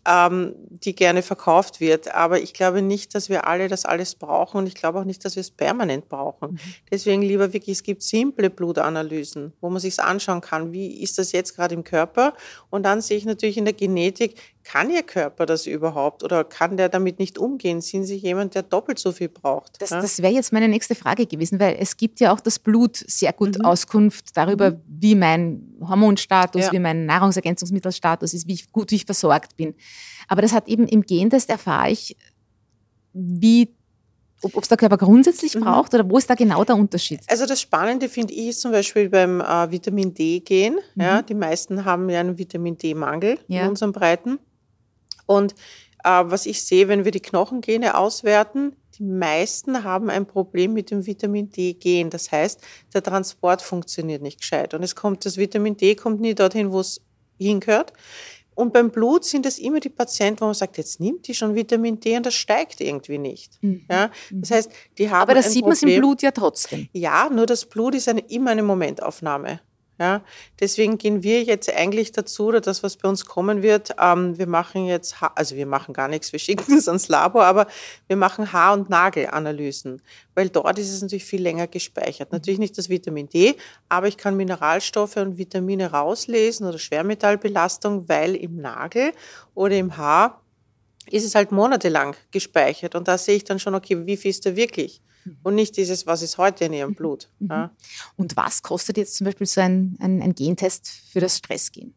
[0.05, 2.13] ähm, die gerne verkauft wird.
[2.13, 5.23] Aber ich glaube nicht, dass wir alle das alles brauchen und ich glaube auch nicht,
[5.23, 6.51] dass wir es permanent brauchen.
[6.51, 6.59] Mhm.
[6.91, 11.31] Deswegen lieber wirklich, es gibt simple Blutanalysen, wo man sich anschauen kann, wie ist das
[11.31, 12.33] jetzt gerade im Körper.
[12.69, 16.77] Und dann sehe ich natürlich in der Genetik, kann Ihr Körper das überhaupt oder kann
[16.77, 17.81] der damit nicht umgehen?
[17.81, 19.81] Sind Sie jemand, der doppelt so viel braucht?
[19.81, 20.01] Das, ja?
[20.01, 23.33] das wäre jetzt meine nächste Frage gewesen, weil es gibt ja auch das Blut sehr
[23.33, 23.65] gut mhm.
[23.65, 24.81] Auskunft darüber, mhm.
[24.87, 26.71] wie mein Hormonstatus, ja.
[26.71, 29.75] wie mein Nahrungsergänzungsmittelstatus ist, wie gut ich versorgt bin.
[30.27, 32.15] Aber das hat eben im Gentest erfahre ich,
[33.13, 33.69] wie
[34.43, 35.61] ob es der Körper grundsätzlich mhm.
[35.61, 37.21] braucht oder wo ist da genau der Unterschied?
[37.27, 40.73] Also das Spannende finde ich ist zum Beispiel beim äh, Vitamin D-Gen.
[40.95, 41.01] Mhm.
[41.01, 43.63] Ja, die meisten haben ja einen Vitamin D-Mangel ja.
[43.63, 44.39] in unseren Breiten.
[45.35, 45.53] Und
[46.03, 50.91] äh, was ich sehe, wenn wir die Knochengene auswerten, die meisten haben ein Problem mit
[50.91, 52.09] dem Vitamin D-Gen.
[52.09, 52.61] Das heißt,
[52.93, 54.73] der Transport funktioniert nicht gescheit.
[54.73, 57.01] Und es kommt, das Vitamin D kommt nie dorthin, wo es
[57.39, 57.93] hingehört.
[58.55, 61.55] Und beim Blut sind es immer die Patienten, wo man sagt, jetzt nimmt die schon
[61.55, 63.57] Vitamin D und das steigt irgendwie nicht.
[63.63, 63.85] Mhm.
[63.89, 66.87] Ja, das heißt, die haben Aber das sieht man im Blut ja trotzdem.
[66.93, 69.59] Ja, nur das Blut ist eine, immer eine Momentaufnahme.
[70.03, 70.21] Ja,
[70.59, 74.47] deswegen gehen wir jetzt eigentlich dazu, oder das, was bei uns kommen wird, ähm, wir
[74.47, 77.67] machen jetzt, ha also wir machen gar nichts, wir schicken es ans Labor, aber
[78.07, 80.01] wir machen Haar- und Nagelanalysen,
[80.35, 82.33] weil dort ist es natürlich viel länger gespeichert.
[82.33, 82.35] Mhm.
[82.35, 83.55] Natürlich nicht das Vitamin D,
[83.87, 89.13] aber ich kann Mineralstoffe und Vitamine rauslesen oder Schwermetallbelastung, weil im Nagel
[89.55, 90.41] oder im Haar
[91.11, 94.45] ist es halt monatelang gespeichert und da sehe ich dann schon, okay, wie viel ist
[94.45, 95.01] da wirklich?
[95.43, 96.95] Und nicht dieses, was ist heute in ihrem mhm.
[96.95, 97.29] Blut.
[97.39, 97.47] Mhm.
[97.49, 97.71] Ja.
[98.17, 101.93] Und was kostet jetzt zum Beispiel so ein, ein, ein Gentest für das Stressgen?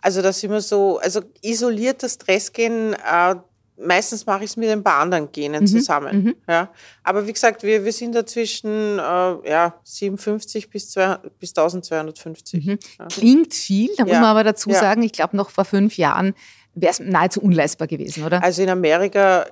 [0.00, 3.36] Also das immer so, also isoliertes Stressgen, äh,
[3.76, 5.66] meistens mache ich es mit ein paar anderen Genen mhm.
[5.66, 6.24] zusammen.
[6.24, 6.34] Mhm.
[6.48, 6.70] Ja.
[7.02, 12.64] Aber wie gesagt, wir, wir sind da zwischen äh, ja, 57 bis, 200, bis 1250.
[12.64, 12.78] Mhm.
[12.98, 13.06] Ja.
[13.06, 16.34] Klingt viel, da muss man aber dazu sagen, ich glaube noch vor fünf Jahren
[16.74, 18.42] wäre es nahezu unleistbar gewesen, oder?
[18.42, 19.46] Also in Amerika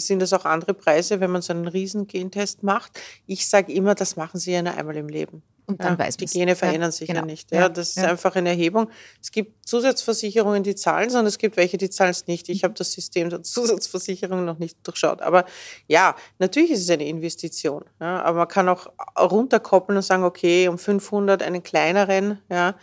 [0.00, 3.00] sind das auch andere Preise, wenn man so einen riesen Gentest macht.
[3.26, 5.42] Ich sage immer, das machen Sie ja nur einmal im Leben.
[5.70, 7.20] Und dann ja, weiß Die Gene verändern ja, sich genau.
[7.20, 7.52] ja nicht.
[7.52, 8.90] Ja, das ist einfach eine Erhebung.
[9.22, 12.48] Es gibt Zusatzversicherungen, die zahlen sondern es gibt welche, die zahlen es nicht.
[12.48, 15.22] Ich habe das System der Zusatzversicherung noch nicht durchschaut.
[15.22, 15.44] Aber
[15.86, 17.84] ja, natürlich ist es eine Investition.
[18.00, 22.40] Ja, aber man kann auch runterkoppeln und sagen, okay, um 500 einen kleineren.
[22.50, 22.74] Ja.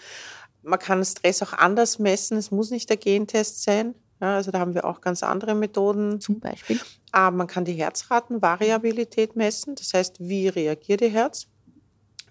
[0.63, 2.38] Man kann Stress auch anders messen.
[2.38, 3.95] Es muss nicht der Gentest sein.
[4.19, 6.19] Ja, also da haben wir auch ganz andere Methoden.
[6.19, 6.80] Zum Beispiel?
[7.12, 9.75] Aber man kann die Herzratenvariabilität messen.
[9.75, 11.47] Das heißt, wie reagiert Ihr Herz?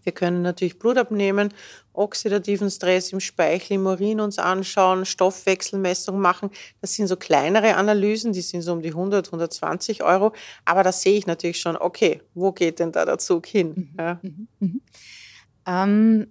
[0.07, 1.53] Wir können natürlich Blut abnehmen,
[1.93, 6.51] oxidativen Stress im Speichel, im Urin uns anschauen, Stoffwechselmessung machen.
[6.81, 10.33] Das sind so kleinere Analysen, die sind so um die 100, 120 Euro.
[10.65, 13.69] Aber da sehe ich natürlich schon, okay, wo geht denn da der Zug hin?
[13.75, 13.95] Mhm.
[13.99, 14.21] Ja.
[14.23, 14.49] Mhm.
[14.61, 14.81] Mhm.
[15.67, 16.27] Ähm,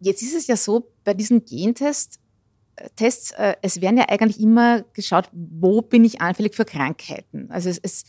[0.00, 2.18] jetzt ist es ja so, bei diesen Gentests
[2.96, 7.50] Tests, äh, es werden ja eigentlich immer geschaut, wo bin ich anfällig für Krankheiten.
[7.50, 8.04] Also es, es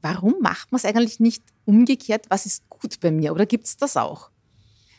[0.00, 3.32] warum macht man es eigentlich nicht umgekehrt, was ist gut bei mir?
[3.32, 4.30] Oder gibt es das auch?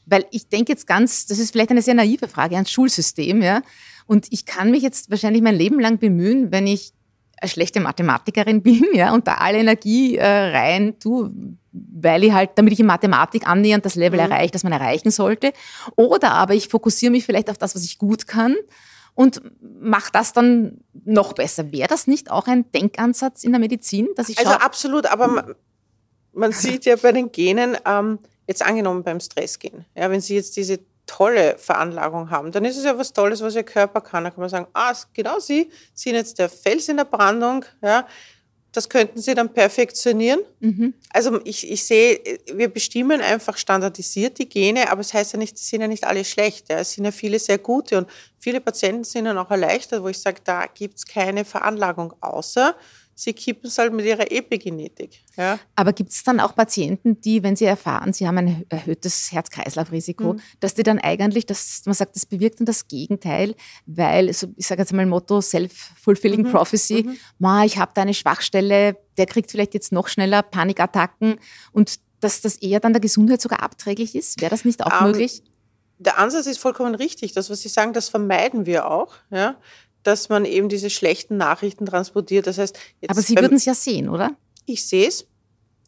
[0.06, 3.62] Weil ich denke jetzt ganz, das ist vielleicht eine sehr naive Frage ans Schulsystem, ja.
[4.06, 6.92] Und ich kann mich jetzt wahrscheinlich mein Leben lang bemühen, wenn ich
[7.38, 11.32] eine schlechte Mathematikerin bin, ja, und da alle Energie äh, rein tue,
[11.72, 14.32] weil ich halt, damit ich in Mathematik annähernd das Level mhm.
[14.32, 15.54] erreiche, das man erreichen sollte.
[15.96, 18.56] Oder aber ich fokussiere mich vielleicht auf das, was ich gut kann
[19.16, 21.72] und mache das dann noch besser.
[21.72, 24.10] Wäre das nicht auch ein Denkansatz in der Medizin?
[24.16, 25.56] Dass ich also absolut, aber man,
[26.34, 30.58] man sieht ja bei den Genen, ähm, jetzt angenommen beim Stressgen, ja, wenn Sie jetzt
[30.58, 34.24] diese tolle Veranlagung haben, dann ist es ja was Tolles, was Ihr Körper kann.
[34.24, 38.08] Da kann man sagen, ah, genau Sie sind jetzt der Fels in der Brandung, ja,
[38.74, 40.40] das könnten Sie dann perfektionieren.
[40.60, 40.96] Mhm.
[41.12, 42.20] Also ich, ich sehe,
[42.52, 45.88] wir bestimmen einfach standardisiert die Gene, aber es das heißt ja nicht, es sind ja
[45.88, 46.70] nicht alle schlecht.
[46.70, 46.80] Ja.
[46.80, 48.10] Es sind ja viele sehr gute und
[48.40, 52.76] viele Patienten sind dann auch erleichtert, wo ich sage, da gibt es keine Veranlagung, außer
[53.16, 55.24] sie kippen es halt mit ihrer Epigenetik.
[55.38, 55.60] Ja.
[55.76, 60.34] Aber gibt es dann auch Patienten, die, wenn sie erfahren, sie haben ein erhöhtes Herz-Kreislauf-Risiko,
[60.34, 60.40] mhm.
[60.60, 64.68] dass die dann eigentlich, dass man sagt, das bewirkt dann das Gegenteil, weil, so, ich
[64.68, 66.52] sage jetzt mal Motto Self-Fulfilling mhm.
[66.52, 67.18] Prophecy, mhm.
[67.40, 71.36] Ma, ich habe da eine Schwachstelle, der kriegt vielleicht jetzt noch schneller Panikattacken
[71.72, 74.42] und dass das eher dann der Gesundheit sogar abträglich ist?
[74.42, 75.44] Wäre das nicht auch um, ähm, möglich?
[76.00, 77.34] Der Ansatz ist vollkommen richtig.
[77.34, 79.16] Das, was Sie sagen, das vermeiden wir auch.
[79.30, 79.58] Ja?
[80.04, 82.48] Dass man eben diese schlechten Nachrichten transportiert.
[82.48, 84.36] Das heißt, Aber Sie würden es ja sehen, oder?
[84.66, 85.28] Ich sehe es.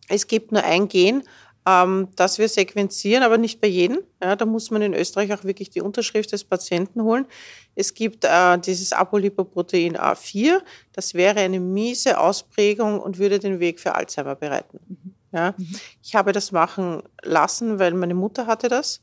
[0.07, 1.23] Es gibt nur ein Gen,
[1.65, 3.99] ähm, das wir sequenzieren, aber nicht bei jedem.
[4.21, 7.25] Ja, da muss man in Österreich auch wirklich die Unterschrift des Patienten holen.
[7.73, 10.61] Es gibt äh, dieses Apolipoprotein A4.
[10.93, 14.79] Das wäre eine miese Ausprägung und würde den Weg für Alzheimer bereiten.
[14.87, 15.15] Mhm.
[15.31, 15.75] Ja, mhm.
[16.03, 19.01] Ich habe das machen lassen, weil meine Mutter hatte das.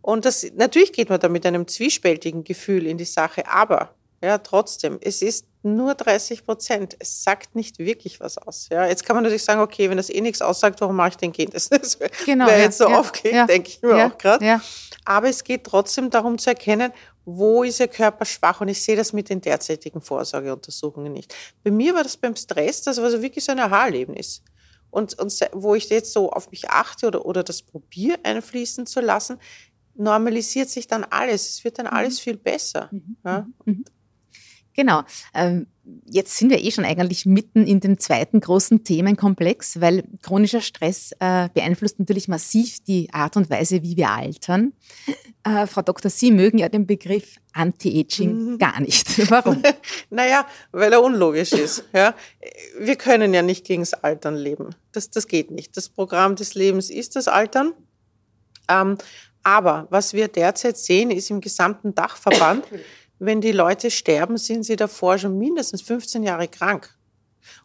[0.00, 4.38] Und das, natürlich geht man da mit einem zwiespältigen Gefühl in die Sache, aber ja,
[4.38, 6.96] trotzdem, es ist nur 30 Prozent.
[6.98, 8.68] Es sagt nicht wirklich was aus.
[8.70, 11.16] Ja, jetzt kann man natürlich sagen, okay, wenn das eh nichts aussagt, warum mache ich
[11.16, 11.54] den Kind?
[11.54, 11.68] Das
[12.24, 14.44] genau, wäre jetzt so ja, aufgelegt, ja, denke ich mir ja, auch gerade.
[14.44, 14.60] Ja.
[15.04, 16.92] Aber es geht trotzdem darum zu erkennen,
[17.24, 18.60] wo ist Ihr Körper schwach?
[18.60, 21.34] Und ich sehe das mit den derzeitigen Vorsorgeuntersuchungen nicht.
[21.64, 24.42] Bei mir war das beim Stress, das war so wirklich so ein Aha-Erlebnis.
[24.90, 29.00] Und, und wo ich jetzt so auf mich achte oder, oder das probiere einfließen zu
[29.00, 29.38] lassen,
[29.96, 31.48] normalisiert sich dann alles.
[31.48, 31.92] Es wird dann mhm.
[31.92, 32.88] alles viel besser.
[32.92, 33.16] Mhm.
[33.24, 33.46] Ja?
[34.76, 35.02] Genau.
[35.34, 35.66] Ähm,
[36.04, 41.12] jetzt sind wir eh schon eigentlich mitten in dem zweiten großen Themenkomplex, weil chronischer Stress
[41.20, 44.72] äh, beeinflusst natürlich massiv die Art und Weise, wie wir altern.
[45.44, 46.10] Äh, Frau Dr.
[46.10, 48.58] Sie mögen ja den Begriff Anti-Aging mhm.
[48.58, 49.30] gar nicht.
[49.30, 49.62] Warum?
[50.10, 51.84] naja, weil er unlogisch ist.
[51.94, 52.14] Ja?
[52.78, 54.74] Wir können ja nicht gegen das Altern leben.
[54.92, 55.76] Das, das geht nicht.
[55.76, 57.72] Das Programm des Lebens ist das Altern.
[58.68, 58.98] Ähm,
[59.42, 62.64] aber was wir derzeit sehen, ist im gesamten Dachverband,
[63.18, 66.94] wenn die Leute sterben, sind sie davor schon mindestens 15 Jahre krank.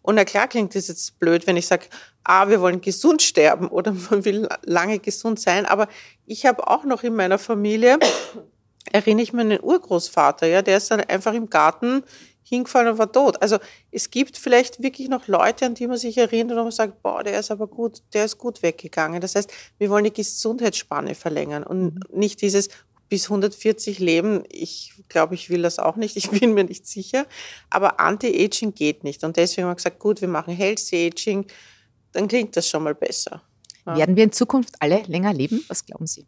[0.01, 1.87] Und na klar klingt das jetzt blöd, wenn ich sage,
[2.23, 5.65] ah, wir wollen gesund sterben oder man will lange gesund sein.
[5.65, 5.87] Aber
[6.25, 7.97] ich habe auch noch in meiner Familie,
[8.91, 12.03] erinnere ich mich an den Urgroßvater, ja, der ist dann einfach im Garten
[12.43, 13.41] hingefallen und war tot.
[13.41, 13.59] Also
[13.91, 17.23] es gibt vielleicht wirklich noch Leute, an die man sich erinnert und man sagt, boah,
[17.23, 19.21] der ist aber gut, der ist gut weggegangen.
[19.21, 22.19] Das heißt, wir wollen die Gesundheitsspanne verlängern und mhm.
[22.19, 22.69] nicht dieses
[23.12, 24.45] bis 140 leben.
[24.50, 26.15] Ich glaube, ich will das auch nicht.
[26.15, 27.28] Ich bin mir nicht sicher.
[27.69, 29.26] Aber Anti-Aging geht nicht.
[29.26, 31.45] Und deswegen haben wir gesagt, gut, wir machen Healthy Aging.
[32.13, 33.43] Dann klingt das schon mal besser.
[33.86, 33.97] Ja.
[33.97, 35.62] Werden wir in Zukunft alle länger leben?
[35.67, 36.26] Was glauben Sie?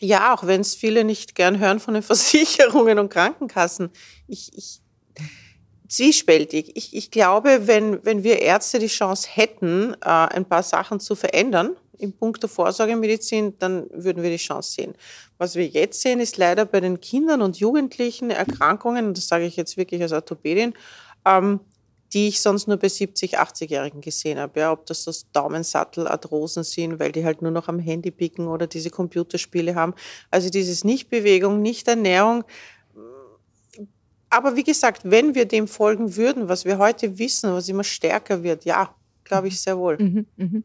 [0.00, 3.88] Ja, auch wenn es viele nicht gern hören von den Versicherungen und Krankenkassen.
[4.26, 4.82] Ich, ich
[5.88, 6.72] zwiespältig.
[6.76, 11.14] Ich, ich glaube, wenn, wenn wir Ärzte die Chance hätten, äh, ein paar Sachen zu
[11.14, 14.94] verändern im Punkt der Vorsorgemedizin, dann würden wir die Chance sehen.
[15.38, 19.56] Was wir jetzt sehen, ist leider bei den Kindern und Jugendlichen Erkrankungen, das sage ich
[19.56, 20.74] jetzt wirklich als Orthopädin,
[21.24, 21.60] ähm,
[22.12, 24.60] die ich sonst nur bei 70, 80-Jährigen gesehen habe.
[24.60, 28.48] Ja, ob das das Daumensattel, Arthrosen sind, weil die halt nur noch am Handy picken
[28.48, 29.94] oder diese Computerspiele haben.
[30.30, 32.44] Also dieses Nichtbewegung, Nichternährung,
[34.30, 38.42] aber wie gesagt, wenn wir dem folgen würden, was wir heute wissen, was immer stärker
[38.42, 38.94] wird, ja,
[39.28, 39.96] glaube ich sehr wohl.
[39.98, 40.62] Mhm, mh.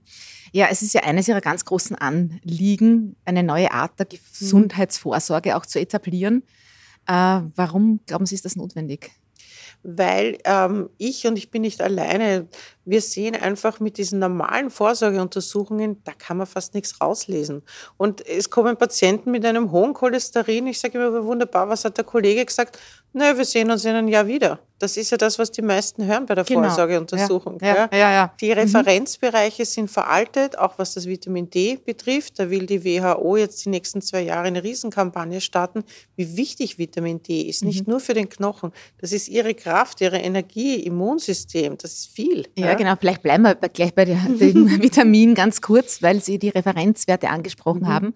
[0.51, 5.65] Ja, es ist ja eines Ihrer ganz großen Anliegen, eine neue Art der Gesundheitsvorsorge auch
[5.65, 6.43] zu etablieren.
[7.07, 9.11] Äh, warum glauben Sie, ist das notwendig?
[9.83, 12.47] Weil ähm, ich und ich bin nicht alleine,
[12.85, 17.63] wir sehen einfach mit diesen normalen Vorsorgeuntersuchungen, da kann man fast nichts rauslesen.
[17.97, 20.67] Und es kommen Patienten mit einem hohen Cholesterin.
[20.67, 22.77] Ich sage immer, wunderbar, was hat der Kollege gesagt?
[23.13, 24.59] Nö, wir sehen uns in einem Jahr wieder.
[24.79, 26.63] Das ist ja das, was die meisten hören bei der genau.
[26.63, 27.59] Vorsorgeuntersuchung.
[27.61, 28.53] Ja, ja, ja, die mhm.
[28.53, 32.39] Referenzbereiche sind veraltet, auch was das Vitamin D betrifft.
[32.39, 35.83] Da will die WHO jetzt die nächsten zwei Jahre eine Riesenkampagne starten,
[36.15, 37.61] wie wichtig Vitamin D ist.
[37.61, 37.67] Mhm.
[37.67, 38.73] Nicht nur für den Knochen.
[38.97, 41.77] Das ist ihre Kraft, ihre Energie, Immunsystem.
[41.77, 42.47] Das ist viel.
[42.57, 42.95] Ja, genau.
[42.99, 47.87] Vielleicht bleiben wir gleich bei dem Vitamin ganz kurz, weil Sie die Referenzwerte angesprochen mhm.
[47.87, 48.13] haben.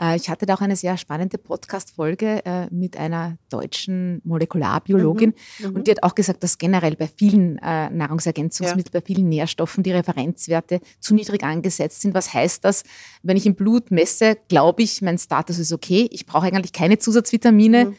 [0.00, 5.68] Äh, ich hatte da auch eine sehr spannende Podcast-Folge äh, mit einer deutschen Molekularbiologin mhm.
[5.68, 5.76] Mhm.
[5.76, 9.00] und die hat auch gesagt, dass generell bei vielen äh, Nahrungsergänzungsmitteln, ja.
[9.00, 12.14] bei vielen Nährstoffen die Referenzwerte zu niedrig angesetzt sind.
[12.14, 12.84] Was heißt das?
[13.22, 16.08] Wenn ich im Blut messe, glaube ich, mein Status ist okay.
[16.12, 17.94] Ich brauche eigentlich keine Zusatzvitamine.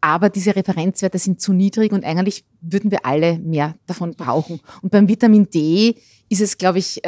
[0.00, 4.60] Aber diese Referenzwerte sind zu niedrig und eigentlich würden wir alle mehr davon brauchen.
[4.82, 5.96] Und beim Vitamin D
[6.28, 7.00] ist es, glaube ich,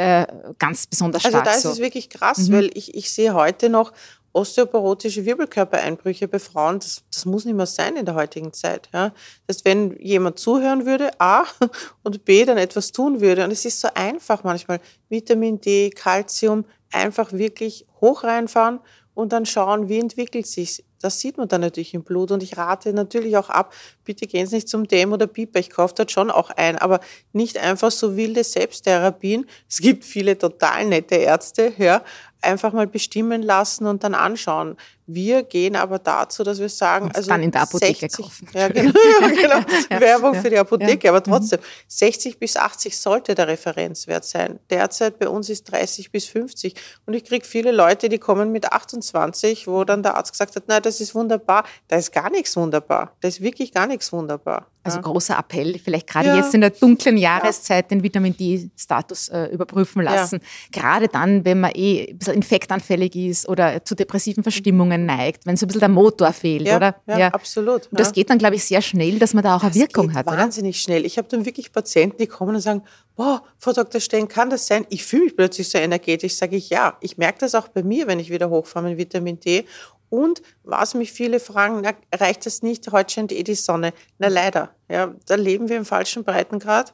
[0.57, 1.47] ganz besonders also stark.
[1.47, 1.81] Also da ist so.
[1.81, 2.53] es wirklich krass, mhm.
[2.53, 3.93] weil ich, ich sehe heute noch
[4.33, 8.89] osteoporotische Wirbelkörpereinbrüche bei Frauen, das, das muss nicht mehr sein in der heutigen Zeit.
[8.93, 9.11] Ja.
[9.47, 11.45] Das heißt, wenn jemand zuhören würde, A,
[12.03, 16.65] und B, dann etwas tun würde, und es ist so einfach manchmal, Vitamin D, Calcium,
[16.91, 18.79] einfach wirklich hoch reinfahren
[19.19, 22.31] und dann schauen, wie entwickelt sich das sieht man dann natürlich im Blut.
[22.31, 25.59] Und ich rate natürlich auch ab, bitte gehen Sie nicht zum Dem oder Piper.
[25.59, 26.99] Ich kaufe dort schon auch ein, aber
[27.33, 29.45] nicht einfach so wilde Selbsttherapien.
[29.67, 32.03] Es gibt viele total nette Ärzte, ja,
[32.41, 34.77] einfach mal bestimmen lassen und dann anschauen.
[35.11, 38.47] Wir gehen aber dazu, dass wir sagen, und also dann in der Apotheke 60, kaufen.
[38.53, 39.59] Ja, genau, genau.
[39.89, 41.31] ja, Werbung ja, für die Apotheke, ja, aber mhm.
[41.31, 44.59] trotzdem 60 bis 80 sollte der Referenzwert sein.
[44.69, 46.75] Derzeit bei uns ist 30 bis 50
[47.07, 50.67] und ich kriege viele Leute, die kommen mit 28, wo dann der Arzt gesagt hat,
[50.67, 51.63] nein, das ist wunderbar.
[51.87, 53.15] Da ist gar nichts wunderbar.
[53.21, 54.67] Da ist wirklich gar nichts wunderbar.
[54.83, 57.89] Also großer Appell, vielleicht gerade jetzt in der dunklen Jahreszeit ja.
[57.89, 60.39] den Vitamin D-Status äh, überprüfen lassen.
[60.71, 65.57] Gerade dann, wenn man eh ein bisschen infektanfällig ist oder zu depressiven Verstimmungen neigt, wenn
[65.57, 66.95] so ein bisschen der Motor fehlt, oder?
[67.07, 67.87] Ja, absolut.
[67.91, 70.13] Und das geht dann, glaube ich, sehr schnell, dass man da auch das eine Wirkung
[70.13, 70.81] hat, wahnsinnig oder?
[70.81, 71.05] schnell.
[71.05, 72.83] Ich habe dann wirklich Patienten, die kommen und sagen,
[73.15, 73.99] boah, Frau Dr.
[74.01, 74.85] Stein, kann das sein?
[74.89, 76.35] Ich fühle mich plötzlich so energetisch.
[76.35, 76.97] Sage ich, ja.
[77.01, 79.65] Ich merke das auch bei mir, wenn ich wieder hochfahre mit Vitamin D.
[80.09, 82.91] Und was mich viele fragen, na, reicht das nicht?
[82.91, 83.93] Heute scheint eh die Sonne.
[84.17, 86.93] Na leider, ja, da leben wir im falschen Breitengrad.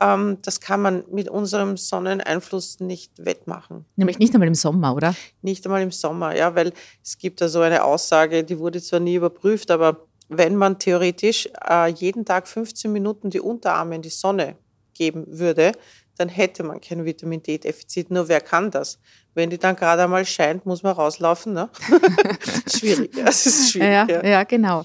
[0.00, 3.84] Ähm, das kann man mit unserem Sonneneinfluss nicht wettmachen.
[3.96, 5.14] Nämlich nicht einmal im Sommer, oder?
[5.42, 9.00] Nicht einmal im Sommer, ja, weil es gibt da so eine Aussage, die wurde zwar
[9.00, 14.08] nie überprüft, aber wenn man theoretisch äh, jeden Tag 15 Minuten die Unterarme in die
[14.08, 14.56] Sonne
[14.94, 15.72] geben würde,
[16.16, 18.10] dann hätte man kein Vitamin D-Defizit.
[18.10, 18.98] Nur wer kann das?
[19.34, 21.52] Wenn die dann gerade einmal scheint, muss man rauslaufen.
[21.52, 21.68] Ne?
[22.68, 23.88] schwierig, ja, es ist schwierig.
[23.88, 24.24] Ja, ja.
[24.24, 24.84] ja genau.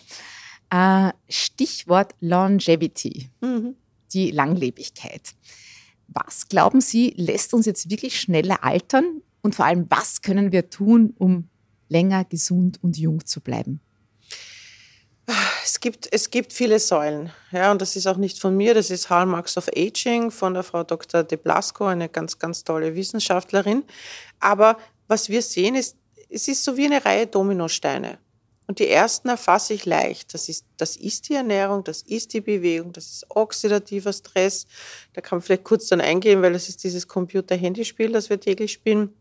[0.72, 3.76] Äh, Stichwort Longevity, mhm.
[4.14, 5.34] Die Langlebigkeit.
[6.08, 9.22] Was glauben Sie, lässt uns jetzt wirklich schneller altern?
[9.42, 11.50] Und vor allem, was können wir tun, um
[11.88, 13.82] länger gesund und jung zu bleiben?
[15.64, 18.90] Es gibt, es gibt viele Säulen, ja, und das ist auch nicht von mir, das
[18.90, 21.24] ist Hallmarks of Aging von der Frau Dr.
[21.24, 23.84] De Blasco, eine ganz, ganz tolle Wissenschaftlerin.
[24.40, 25.96] Aber was wir sehen, ist,
[26.30, 28.18] es ist so wie eine Reihe Dominosteine.
[28.70, 30.32] Und die ersten erfasse ich leicht.
[30.36, 34.68] Das ist, das ist die Ernährung, das ist die Bewegung, das ist oxidativer Stress.
[35.14, 38.72] Da kann man vielleicht kurz dann eingehen, weil das ist dieses Computer-Handyspiel, das wir täglich
[38.72, 39.12] spielen.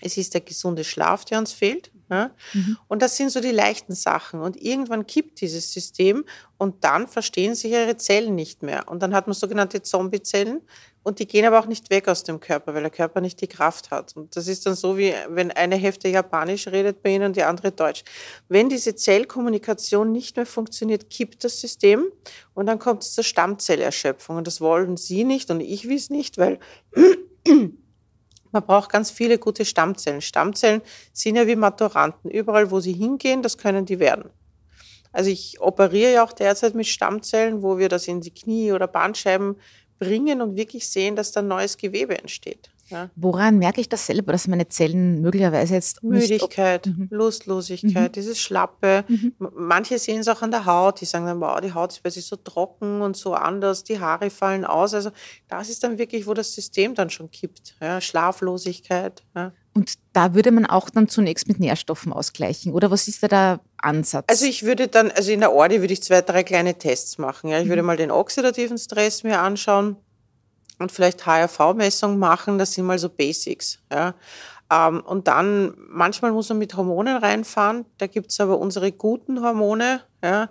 [0.00, 1.90] Es ist der gesunde Schlaf, der uns fehlt.
[2.10, 2.30] Ja?
[2.52, 2.78] Mhm.
[2.88, 4.40] Und das sind so die leichten Sachen.
[4.40, 6.24] Und irgendwann kippt dieses System
[6.56, 8.88] und dann verstehen sich ihre Zellen nicht mehr.
[8.88, 10.62] Und dann hat man sogenannte Zombie-Zellen
[11.08, 13.46] und die gehen aber auch nicht weg aus dem Körper, weil der Körper nicht die
[13.46, 14.14] Kraft hat.
[14.14, 17.44] Und das ist dann so, wie wenn eine Hälfte Japanisch redet bei Ihnen und die
[17.44, 18.04] andere Deutsch.
[18.48, 22.04] Wenn diese Zellkommunikation nicht mehr funktioniert, kippt das System
[22.52, 24.36] und dann kommt es zur Stammzellerschöpfung.
[24.36, 26.58] Und das wollen Sie nicht und ich will es nicht, weil
[28.52, 30.20] man braucht ganz viele gute Stammzellen.
[30.20, 30.82] Stammzellen
[31.12, 32.30] sind ja wie Maturanten.
[32.30, 34.30] Überall, wo sie hingehen, das können die werden.
[35.12, 38.86] Also ich operiere ja auch derzeit mit Stammzellen, wo wir das in die Knie oder
[38.86, 39.56] Bandscheiben
[39.98, 42.70] bringen und wirklich sehen, dass da neues Gewebe entsteht.
[42.90, 43.10] Ja.
[43.16, 47.08] Woran merke ich das selber, dass meine Zellen möglicherweise jetzt Müdigkeit, mhm.
[47.10, 48.12] Lustlosigkeit, mhm.
[48.12, 49.04] dieses Schlappe.
[49.08, 49.34] Mhm.
[49.54, 52.26] Manche sehen es auch an der Haut, die sagen dann, wow, die Haut ist plötzlich
[52.26, 54.94] so trocken und so anders, die Haare fallen aus.
[54.94, 55.10] Also
[55.48, 57.74] das ist dann wirklich, wo das System dann schon kippt.
[57.80, 59.22] Ja, Schlaflosigkeit.
[59.34, 59.52] Ja.
[59.74, 62.72] Und da würde man auch dann zunächst mit Nährstoffen ausgleichen.
[62.72, 64.24] Oder was ist da der Ansatz?
[64.26, 67.50] Also ich würde dann, also in der Ordi würde ich zwei, drei kleine Tests machen.
[67.50, 67.60] Ja.
[67.60, 67.86] Ich würde mhm.
[67.86, 69.96] mal den oxidativen Stress mir anschauen
[70.78, 73.78] und vielleicht HRV-Messung machen, das sind mal so Basics.
[73.92, 74.14] Ja.
[74.70, 79.40] Ähm, und dann, manchmal muss man mit Hormonen reinfahren, da gibt es aber unsere guten
[79.40, 80.50] Hormone, ja,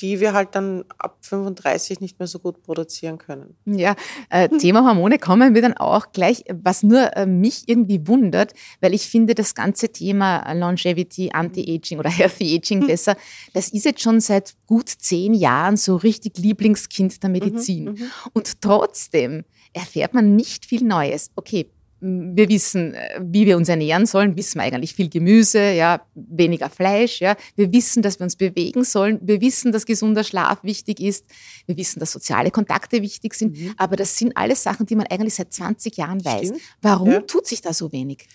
[0.00, 3.56] die wir halt dann ab 35 nicht mehr so gut produzieren können.
[3.64, 3.94] Ja,
[4.28, 8.92] äh, Thema Hormone kommen wir dann auch gleich, was nur äh, mich irgendwie wundert, weil
[8.92, 12.86] ich finde das ganze Thema Longevity, Anti-Aging oder Healthy Aging hm.
[12.88, 13.16] besser,
[13.52, 17.84] das ist jetzt schon seit gut zehn Jahren so richtig Lieblingskind der Medizin.
[17.84, 18.10] Mhm, mhm.
[18.32, 19.44] Und trotzdem
[19.74, 21.30] erfährt man nicht viel Neues.
[21.36, 21.68] Okay,
[22.04, 26.68] wir wissen, äh, wie wir uns ernähren sollen, wissen wir eigentlich viel Gemüse, ja, weniger
[26.68, 27.34] Fleisch, ja.
[27.56, 29.18] Wir wissen, dass wir uns bewegen sollen.
[29.22, 31.24] Wir wissen, dass gesunder Schlaf wichtig ist.
[31.66, 33.58] Wir wissen, dass soziale Kontakte wichtig sind.
[33.58, 33.74] Mhm.
[33.78, 36.48] Aber das sind alles Sachen, die man eigentlich seit 20 Jahren weiß.
[36.48, 36.60] Stimmt.
[36.82, 37.20] Warum ja.
[37.22, 38.26] tut sich da so wenig?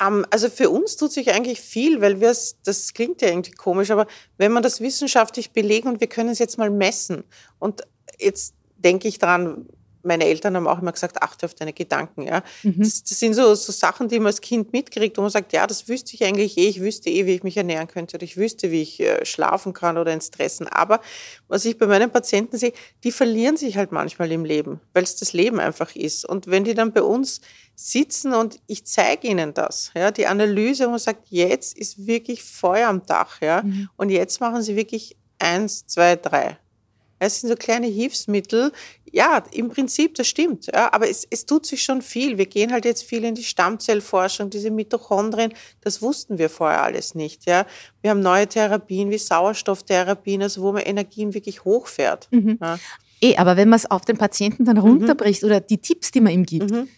[0.00, 3.28] Um, ähm, also für uns tut sich eigentlich viel, weil wir es, das klingt ja
[3.28, 4.08] irgendwie komisch, aber
[4.38, 7.22] wenn man das wissenschaftlich belegen und wir können es jetzt mal messen
[7.60, 7.82] und
[8.18, 9.66] jetzt denke ich dran,
[10.04, 12.22] meine Eltern haben auch immer gesagt, achte auf deine Gedanken.
[12.22, 12.42] Ja.
[12.62, 12.76] Mhm.
[12.78, 15.66] Das, das, sind so, so Sachen, die man als Kind mitkriegt, wo man sagt, ja,
[15.66, 18.36] das wüsste ich eigentlich eh, ich wüsste eh, wie ich mich ernähren könnte oder ich
[18.36, 20.68] wüsste, wie ich äh, schlafen kann oder entstressen.
[20.68, 21.00] Aber
[21.48, 25.16] was ich bei meinen Patienten sehe, die verlieren sich halt manchmal im Leben, weil es
[25.16, 26.24] das Leben einfach ist.
[26.24, 27.40] Und wenn die dann bei uns
[27.76, 32.42] sitzen und ich zeige ihnen das, ja, die Analyse, wo man sagt, jetzt ist wirklich
[32.42, 33.88] Feuer am Dach, ja, mhm.
[33.96, 36.58] und jetzt machen sie wirklich eins, zwei, drei.
[37.26, 38.72] Es sind so kleine Hilfsmittel.
[39.12, 40.66] Ja, im Prinzip, das stimmt.
[40.66, 42.38] Ja, aber es, es tut sich schon viel.
[42.38, 45.52] Wir gehen halt jetzt viel in die Stammzellforschung, diese Mitochondrien.
[45.80, 47.46] Das wussten wir vorher alles nicht.
[47.46, 47.66] Ja,
[48.02, 52.28] wir haben neue Therapien wie Sauerstofftherapien, also wo man Energien wirklich hochfährt.
[52.30, 52.58] Mhm.
[52.60, 52.78] Ja.
[53.20, 55.46] Eh, aber wenn man es auf den Patienten dann runterbricht mhm.
[55.46, 56.88] oder die Tipps, die man ihm gibt, mhm.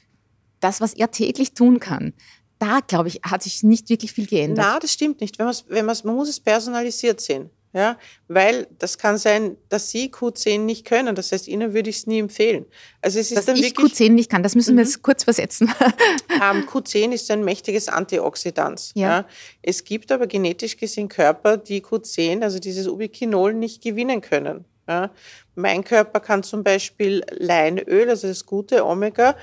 [0.60, 2.14] das, was er täglich tun kann,
[2.58, 4.64] da, glaube ich, hat sich nicht wirklich viel geändert.
[4.66, 5.38] Na, das stimmt nicht.
[5.38, 7.50] Wenn wenn man muss es personalisiert sehen.
[7.76, 11.14] Ja, weil das kann sein, dass Sie Q10 nicht können.
[11.14, 12.64] Das heißt, Ihnen würde ich es nie empfehlen.
[13.02, 14.88] Also es ist dass dann ich wirklich, Q10 nicht kann, das müssen wir mhm.
[14.88, 15.70] jetzt kurz versetzen.
[16.42, 18.92] Ähm, Q10 ist ein mächtiges Antioxidant.
[18.94, 19.08] Ja.
[19.08, 19.26] ja.
[19.62, 24.66] Es gibt aber genetisch gesehen Körper, die Q10, also dieses Ubiquinol, nicht gewinnen können.
[24.86, 25.10] Ja.
[25.54, 29.34] Mein Körper kann zum Beispiel Leinöl, also das gute Omega,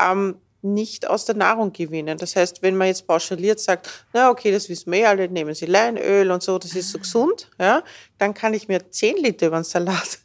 [0.00, 2.18] ähm, nicht aus der Nahrung gewinnen.
[2.18, 5.54] Das heißt, wenn man jetzt pauschaliert sagt, na okay, das wissen wir eh alle, nehmen
[5.54, 7.82] Sie Leinöl und so, das ist so gesund, ja,
[8.18, 10.18] dann kann ich mir 10 Liter über den Salat,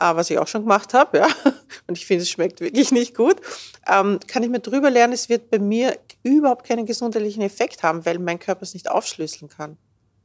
[0.00, 1.28] äh, was ich auch schon gemacht habe, ja,
[1.86, 3.36] und ich finde, es schmeckt wirklich nicht gut,
[3.86, 8.06] ähm, kann ich mir drüber lernen, es wird bei mir überhaupt keinen gesundheitlichen Effekt haben,
[8.06, 9.76] weil mein Körper es nicht aufschlüsseln kann.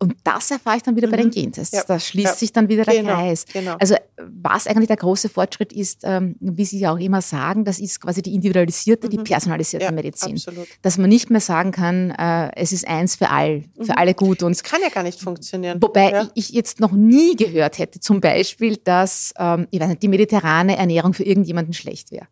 [0.02, 1.12] Und das erfahre ich dann wieder mhm.
[1.12, 1.32] bei den mhm.
[1.32, 1.76] Gentests.
[1.76, 1.84] Ja.
[1.86, 2.36] Da schließt ja.
[2.36, 3.16] sich dann wieder der genau.
[3.16, 3.46] Kreis.
[3.52, 3.76] Genau.
[3.80, 7.80] Also was eigentlich der große Fortschritt ist, ähm, wie Sie ja auch immer sagen, das
[7.80, 9.12] ist quasi die individualisierte, mhm.
[9.12, 10.34] die personalisierte ja, Medizin.
[10.34, 10.68] Absolut.
[10.82, 13.98] Dass man nicht mehr sagen kann, äh, es ist eins für all, für mhm.
[13.98, 14.42] alle gut.
[14.44, 15.82] Und das kann ja gar nicht funktionieren.
[15.82, 20.08] Wobei ich jetzt noch nie gehört hätte, zum Beispiel, dass ähm, ich weiß nicht, die
[20.08, 22.28] mediterrane Ernährung für irgendjemanden schlecht wäre.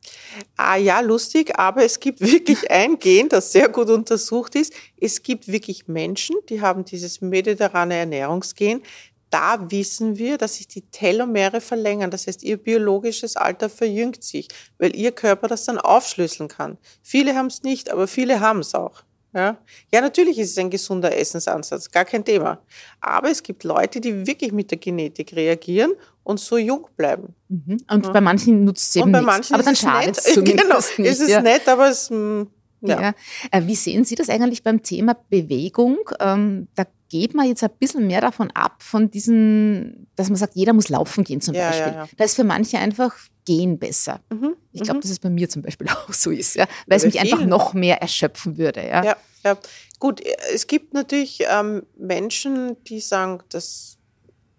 [0.56, 4.74] Ah ja, lustig, aber es gibt wirklich ein Gen, das sehr gut untersucht ist.
[5.00, 8.82] Es gibt wirklich Menschen, die haben dieses mediterrane Ernährungsgehen,
[9.30, 12.12] da wissen wir, dass sich die Telomere verlängern.
[12.12, 16.78] Das heißt, ihr biologisches Alter verjüngt sich, weil ihr Körper das dann aufschlüsseln kann.
[17.02, 19.04] Viele haben es nicht, aber viele haben es auch.
[19.34, 19.58] Ja?
[19.94, 22.60] ja, natürlich ist es ein gesunder Essensansatz, gar kein Thema.
[23.02, 25.94] Aber es gibt Leute, die wirklich mit der Genetik reagieren
[26.24, 27.36] und so jung bleiben.
[27.50, 27.78] Mhm.
[27.90, 28.12] Und ja.
[28.12, 31.00] bei manchen nutzt es eben und bei manchen aber dann schadet es zumindest genau, nicht.
[31.00, 31.42] Es ist ja.
[31.42, 32.48] nett, aber es hm,
[32.82, 33.02] ja.
[33.02, 33.14] ja.
[33.52, 35.98] Äh, wie sehen Sie das eigentlich beim Thema Bewegung?
[36.20, 40.56] Ähm, da geht man jetzt ein bisschen mehr davon ab, von diesen, dass man sagt,
[40.56, 41.94] jeder muss laufen gehen zum Ja, Beispiel.
[41.94, 42.08] ja.
[42.18, 43.16] Da ist für manche einfach
[43.46, 44.20] Gehen besser.
[44.30, 44.58] Mhm.
[44.74, 45.02] Ich glaube, mhm.
[45.02, 47.74] dass es bei mir zum Beispiel auch so ist, ja, weil es mich einfach noch
[47.74, 48.86] mehr erschöpfen würde.
[48.86, 49.06] Ja.
[49.06, 49.58] Ja, ja.
[50.00, 50.22] Gut,
[50.54, 53.98] es gibt natürlich ähm, Menschen, die sagen, das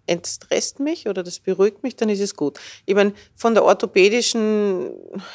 [0.06, 2.58] entstresst mich oder das beruhigt mich, dann ist es gut.
[2.86, 4.90] Ich meine, von der orthopädischen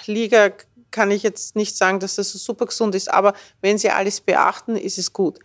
[0.08, 0.52] Liga
[0.94, 4.22] kann ich jetzt nicht sagen, dass das so super gesund ist, aber wenn Sie alles
[4.22, 5.39] beachten, ist es gut.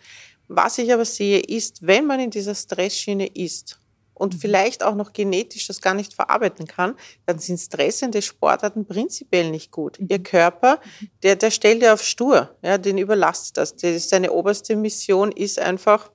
[0.46, 3.80] Was ich aber sehe, ist, wenn man in dieser Stressschiene ist
[4.14, 6.94] und vielleicht auch noch genetisch das gar nicht verarbeiten kann,
[7.26, 9.98] dann sind stressende Sportarten prinzipiell nicht gut.
[9.98, 10.80] Ihr Körper,
[11.22, 13.74] der, der stellt ja auf stur, ja, den überlastet das.
[13.74, 16.10] das ist seine oberste Mission ist einfach,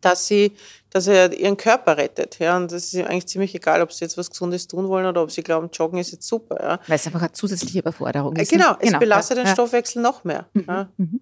[0.00, 0.52] dass sie,
[0.94, 2.38] dass er ihren Körper rettet.
[2.38, 5.06] Ja, und das ist ihm eigentlich ziemlich egal, ob sie jetzt was Gesundes tun wollen
[5.06, 6.56] oder ob sie glauben, Joggen ist jetzt super.
[6.62, 6.80] Ja.
[6.86, 8.52] Weil es einfach eine zusätzliche Überforderung ist.
[8.52, 8.78] Genau, ne?
[8.80, 9.52] es belastet ja, den.
[9.52, 10.46] Stoffwechsel noch mehr.
[10.68, 10.88] Ja.
[10.96, 11.20] Mhm.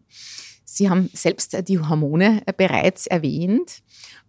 [0.66, 3.83] Sie haben selbst äh, die Hormone äh, bereits erwähnt.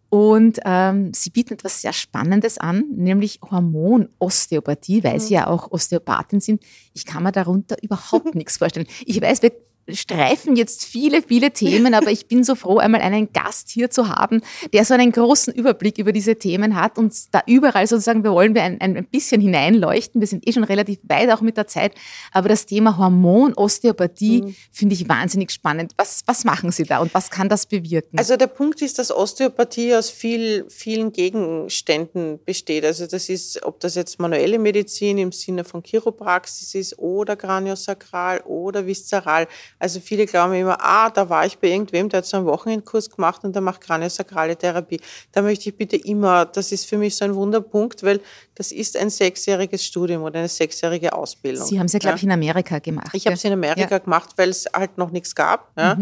[0.09, 6.39] Und ähm, Sie bieten etwas sehr Spannendes an, nämlich Hormonosteopathie, weil Sie ja auch Osteopathin
[6.39, 6.63] sind.
[6.93, 8.87] Ich kann mir darunter überhaupt nichts vorstellen.
[9.05, 9.51] Ich weiß, wir
[9.89, 14.09] streifen jetzt viele, viele Themen, aber ich bin so froh, einmal einen Gast hier zu
[14.09, 14.41] haben,
[14.73, 18.55] der so einen großen Überblick über diese Themen hat und da überall sozusagen, wir wollen
[18.55, 20.21] wir ein, ein bisschen hineinleuchten.
[20.21, 21.93] Wir sind eh schon relativ weit auch mit der Zeit,
[22.31, 24.55] aber das Thema Hormonosteopathie Mhm.
[24.71, 25.93] finde ich wahnsinnig spannend.
[25.97, 28.17] Was, was machen Sie da und was kann das bewirken?
[28.17, 32.85] Also der Punkt ist, dass Osteopathie aus viel, vielen Gegenständen besteht.
[32.85, 38.41] Also das ist, ob das jetzt manuelle Medizin im Sinne von Chiropraxis ist oder Kraniosakral
[38.41, 39.47] oder Viszeral.
[39.83, 43.09] Also viele glauben immer, ah, da war ich bei irgendwem, der hat so einen Wochenendkurs
[43.09, 45.01] gemacht und der macht Kraniosakrale Therapie.
[45.33, 48.21] Da möchte ich bitte immer, das ist für mich so ein Wunderpunkt, weil
[48.55, 51.65] das ist ein sechsjähriges Studium oder eine sechsjährige Ausbildung.
[51.67, 53.09] Sie haben es ja, glaube ich, in Amerika gemacht.
[53.11, 53.97] Ich habe es in Amerika Ja.
[53.97, 55.73] gemacht, weil es halt noch nichts gab.
[55.77, 55.97] Ja.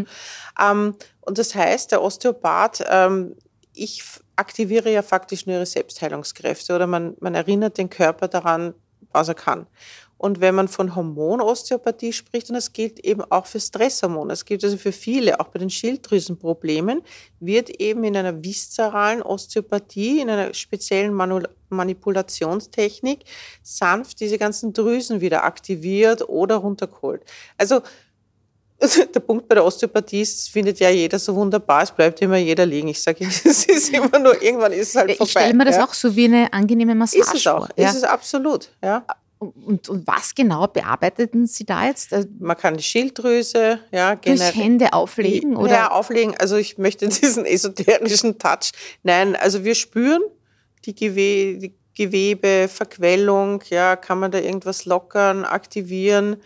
[0.61, 3.35] Ähm, und das heißt, der Osteopath, ähm,
[3.73, 4.03] ich
[4.35, 8.75] aktiviere ja faktisch nur ihre Selbstheilungskräfte oder man, man erinnert den Körper daran,
[9.11, 9.65] was er kann.
[10.21, 14.63] Und wenn man von Hormonosteopathie spricht, und das gilt eben auch für Stresshormone, es gilt
[14.63, 17.01] also für viele, auch bei den Schilddrüsenproblemen,
[17.39, 23.21] wird eben in einer viszeralen Osteopathie, in einer speziellen Manu Manipulationstechnik
[23.63, 27.23] sanft diese ganzen Drüsen wieder aktiviert oder runtergeholt.
[27.57, 27.81] Also
[29.15, 32.67] der Punkt bei der Osteopathie ist, findet ja jeder so wunderbar, es bleibt immer jeder
[32.67, 32.89] liegen.
[32.89, 35.31] Ich sage, es ist immer nur, irgendwann ist es halt ich vorbei.
[35.31, 35.85] stelle mir das ja.
[35.85, 37.75] auch so wie eine angenehme Massage Ist es auch, vor.
[37.75, 37.89] Ja.
[37.89, 38.69] ist es absolut.
[38.83, 39.03] Ja.
[39.41, 42.13] Und, und was genau bearbeiteten Sie da jetzt?
[42.13, 44.53] Äh, Man kann die Schilddrüse, ja, Durch generell.
[44.53, 45.57] Hände auflegen?
[45.57, 45.71] Oder?
[45.71, 46.35] Ja, auflegen.
[46.37, 48.71] Also ich möchte diesen esoterischen Touch.
[49.01, 50.21] Nein, also wir spüren
[50.85, 56.37] die, Gewe die Gewebe, Verquellung, ja, kann man da irgendwas lockern, aktivieren.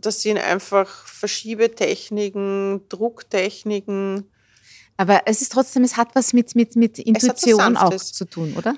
[0.00, 4.30] Das sind einfach Verschiebetechniken, Drucktechniken.
[4.96, 8.76] Aber es ist trotzdem, es hat was mit, mit, mit Intuition auch zu tun, oder?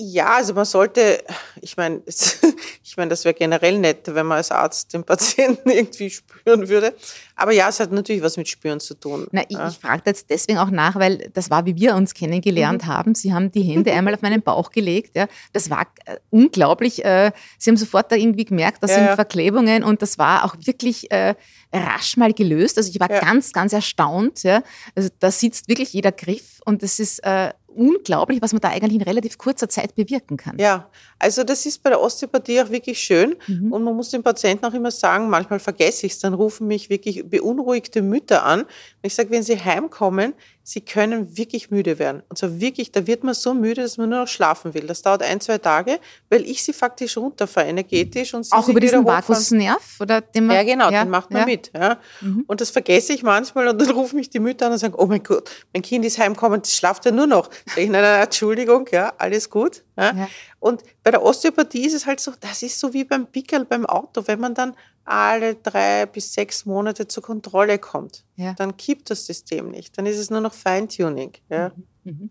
[0.00, 1.24] Ja, also man sollte,
[1.60, 6.08] ich meine, ich meine, das wäre generell nett, wenn man als Arzt den Patienten irgendwie
[6.08, 6.94] spüren würde.
[7.38, 9.26] Aber ja, es hat natürlich was mit Spüren zu tun.
[9.32, 12.82] Na, ich, ich frage jetzt deswegen auch nach, weil das war, wie wir uns kennengelernt
[12.84, 12.86] Mhm.
[12.88, 13.14] haben.
[13.14, 15.16] Sie haben die Hände einmal auf meinen Bauch gelegt.
[15.16, 15.26] Ja.
[15.52, 17.04] Das war äh, unglaublich.
[17.04, 19.14] Äh, Sie haben sofort da irgendwie gemerkt, das Ja, sind ja.
[19.14, 21.34] Verklebungen und das war auch wirklich äh,
[21.72, 22.76] rasch mal gelöst.
[22.76, 23.20] Also ich war Ja.
[23.20, 24.42] ganz, ganz erstaunt.
[24.42, 24.62] Ja.
[24.94, 28.94] Also da sitzt wirklich jeder Griff und es ist äh, unglaublich, was man da eigentlich
[28.94, 30.58] in relativ kurzer Zeit bewirken kann.
[30.58, 33.36] Ja, also das ist bei der Osteopathie auch wirklich schön.
[33.46, 33.72] Mhm.
[33.72, 36.90] Und man muss dem Patienten auch immer sagen, manchmal vergesse ich es, dann rufen mich
[36.90, 38.62] wirklich beunruhigte Mütter an.
[38.62, 38.68] Und
[39.02, 40.34] ich sage, wenn sie heimkommen,
[40.68, 42.22] sie können wirklich müde werden.
[42.28, 44.86] Und zwar wirklich, da wird man so müde, dass man nur noch schlafen will.
[44.86, 45.98] Das dauert ein, zwei Tage,
[46.28, 48.34] weil ich sie faktisch runterfahre, energetisch.
[48.34, 49.06] Und sie Auch über diesen.
[49.06, 49.96] Vagusnerv?
[49.98, 51.46] Oder den man, Ja, genau, den macht man ja.
[51.46, 51.70] mit.
[51.74, 51.98] Ja.
[52.20, 52.44] Mhm.
[52.46, 55.06] Und das vergesse ich manchmal und dann rufen mich die Mütter an und sagen, oh
[55.06, 57.48] mein Gott, mein Kind ist heimgekommen, das schlaft ja nur noch.
[57.66, 59.84] Sag ich, nein, nein, Entschuldigung, ja, alles gut.
[59.96, 60.14] Ja.
[60.14, 60.28] Ja.
[60.60, 63.86] Und bei der Osteopathie ist es halt so, das ist so wie beim Pickel beim
[63.86, 64.74] Auto, wenn man dann
[65.08, 68.52] alle drei bis sechs Monate zur Kontrolle kommt, Ja.
[68.54, 69.96] dann kippt das System nicht.
[69.98, 71.32] Dann ist es nur noch Feintuning.
[71.50, 71.72] Ja.
[72.04, 72.30] Mhm.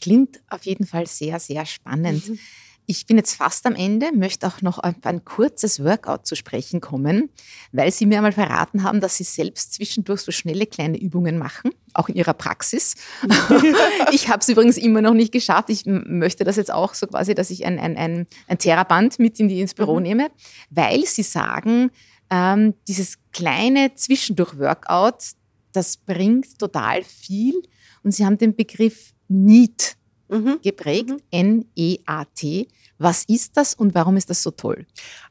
[0.00, 2.28] Klingt auf jeden Fall sehr, sehr spannend.
[2.28, 2.38] Mhm.
[2.86, 6.80] Ich bin jetzt fast am Ende, möchte auch noch auf ein kurzes Workout zu sprechen
[6.80, 7.30] kommen,
[7.70, 11.70] weil Sie mir einmal verraten haben, dass Sie selbst zwischendurch so schnelle kleine Übungen machen,
[11.94, 12.96] auch in Ihrer Praxis.
[14.12, 15.70] ich habe es übrigens immer noch nicht geschafft.
[15.70, 19.38] Ich möchte das jetzt auch so quasi, dass ich ein, ein, ein, ein Theraband mit
[19.38, 20.02] in die, ins Büro Mhm.
[20.02, 20.30] nehme,
[20.70, 21.90] weil Sie sagen,
[22.32, 25.34] ähm, dieses kleine Zwischendurch-Workout,
[25.72, 27.62] das bringt total viel.
[28.02, 29.96] Und Sie haben den Begriff NEAT
[30.32, 30.60] Mhm.
[30.62, 32.68] geprägt, N-E-A-T.
[32.96, 34.86] Was ist das und warum ist das so toll?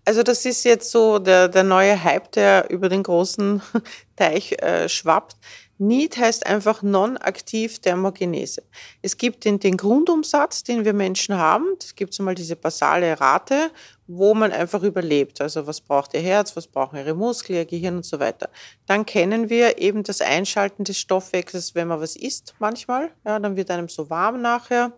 [0.06, 3.62] Also das ist jetzt so der, der neue Hype, der über den großen
[4.16, 5.38] Teich äh, schwappt.
[5.80, 8.62] NEAT heißt einfach non-aktiv Thermogenese.
[9.02, 11.66] Es gibt den, den Grundumsatz, den wir Menschen haben.
[11.82, 13.72] Es gibt einmal diese basale Rate,
[14.14, 15.42] wo man einfach überlebt.
[15.42, 18.50] Also was braucht ihr Herz, was brauchen ihre Muskeln, ihr Gehirn und so weiter.
[18.86, 23.12] Dann kennen wir eben das Einschalten des Stoffwechsels, wenn man was isst manchmal.
[23.26, 24.92] Ja, dann wird einem so warm nachher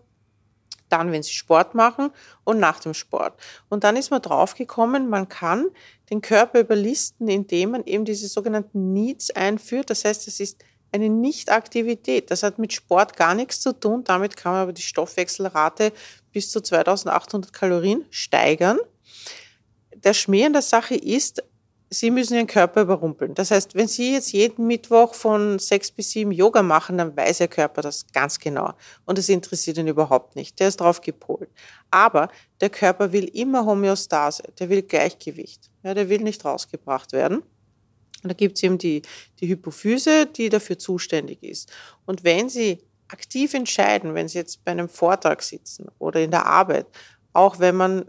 [0.88, 2.10] dann, wenn sie Sport machen
[2.44, 3.40] und nach dem Sport.
[3.68, 5.66] Und dann ist man draufgekommen, man kann
[6.10, 9.90] den Körper überlisten, indem man eben diese sogenannten Needs einführt.
[9.90, 10.62] Das heißt, es ist
[10.92, 12.30] eine Nichtaktivität.
[12.30, 14.04] Das hat mit Sport gar nichts zu tun.
[14.04, 15.92] Damit kann man aber die Stoffwechselrate
[16.32, 18.78] bis zu 2800 Kalorien steigern.
[20.04, 21.42] Der Schmäh an der Sache ist,
[21.90, 23.34] Sie müssen Ihren Körper überrumpeln.
[23.34, 27.40] Das heißt, wenn Sie jetzt jeden Mittwoch von sechs bis sieben Yoga machen, dann weiß
[27.40, 28.72] Ihr Körper das ganz genau.
[29.04, 30.58] Und es interessiert ihn überhaupt nicht.
[30.58, 31.48] Der ist drauf gepolt.
[31.90, 32.28] Aber
[32.60, 34.42] der Körper will immer Homöostase.
[34.58, 35.70] Der will Gleichgewicht.
[35.82, 37.38] Ja, der will nicht rausgebracht werden.
[37.38, 39.02] Und da gibt es eben die,
[39.40, 41.70] die Hypophyse, die dafür zuständig ist.
[42.06, 42.78] Und wenn Sie
[43.08, 46.86] aktiv entscheiden, wenn Sie jetzt bei einem Vortrag sitzen oder in der Arbeit,
[47.34, 48.06] auch wenn man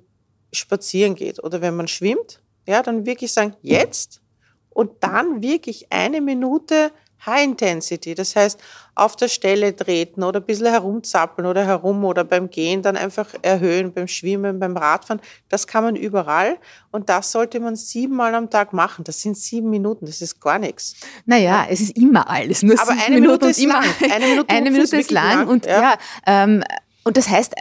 [0.55, 4.21] spazieren geht oder wenn man schwimmt, ja, dann wirklich sagen, jetzt
[4.69, 6.91] und dann wirklich eine Minute
[7.25, 8.13] High Intensity.
[8.13, 8.59] Das heißt,
[8.93, 13.33] auf der Stelle treten oder ein bisschen herumzappeln oder herum oder beim Gehen dann einfach
[13.41, 15.21] erhöhen, beim Schwimmen, beim Radfahren.
[15.49, 16.57] Das kann man überall
[16.91, 19.03] und das sollte man siebenmal am Tag machen.
[19.03, 20.95] Das sind sieben Minuten, das ist gar nichts.
[21.25, 22.63] Naja, es ist immer alles.
[22.63, 24.11] Nur Aber eine Minute, ist immer, lang.
[24.11, 25.97] Eine Minute, eine Minute ist lang, lang und ja, ja
[26.27, 26.63] ähm,
[27.03, 27.53] und das heißt,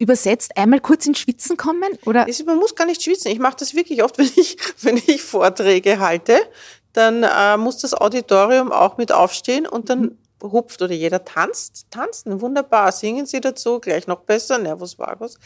[0.00, 1.98] übersetzt einmal kurz ins Schwitzen kommen?
[2.06, 2.26] Oder?
[2.46, 3.30] Man muss gar nicht schwitzen.
[3.30, 6.40] Ich mache das wirklich oft, wenn ich, wenn ich Vorträge halte.
[6.92, 10.52] Dann äh, muss das Auditorium auch mit aufstehen und dann mhm.
[10.52, 11.86] hupft oder jeder tanzt.
[11.90, 12.90] Tanzen, wunderbar.
[12.90, 15.38] Singen Sie dazu, gleich noch besser, Nervus Vagus.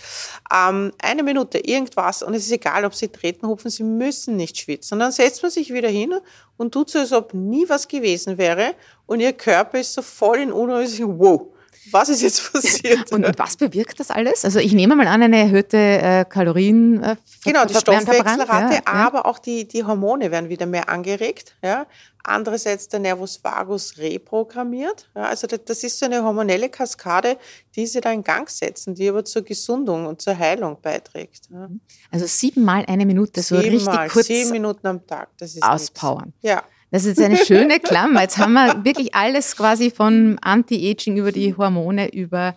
[0.51, 2.23] Ähm, eine Minute, irgendwas.
[2.23, 4.95] Und es ist egal, ob Sie treten, hupfen, Sie müssen nicht schwitzen.
[4.95, 6.15] Und dann setzt man sich wieder hin
[6.57, 8.75] und tut so, als ob nie was gewesen wäre.
[9.05, 10.87] Und Ihr Körper ist so voll in Unruhe.
[11.19, 11.54] Wow,
[11.91, 13.13] was ist jetzt passiert?
[13.13, 14.45] und, und, was bewirkt das alles?
[14.45, 17.03] Also ich nehme mal an, eine erhöhte äh, Kalorien.
[17.03, 19.25] Äh, genau, die Stoffwechselrate, ja, aber ja.
[19.25, 21.57] auch die, die Hormone werden wieder mehr angeregt.
[21.63, 21.87] Ja.
[22.27, 25.11] Andererseits der Nervus vagus reprogrammiert.
[25.15, 27.37] Ja, also das ist so eine hormonelle Kaskade,
[27.77, 31.51] die sie da in Gang setzen, die aber zur Gesundung und zur Heilung beiträgt.
[31.53, 31.69] Ja.
[32.11, 35.29] Also siebenmal eine Minute, so siebenmal, richtig kurz sieben Minuten am Tag.
[35.37, 36.33] Das ist auspowern.
[36.41, 36.41] Nichts.
[36.43, 36.63] Ja.
[36.95, 38.23] Das ist eine schöne Klammer.
[38.23, 42.55] Jetzt haben wir wirklich alles quasi von Anti-Aging über die Hormone, über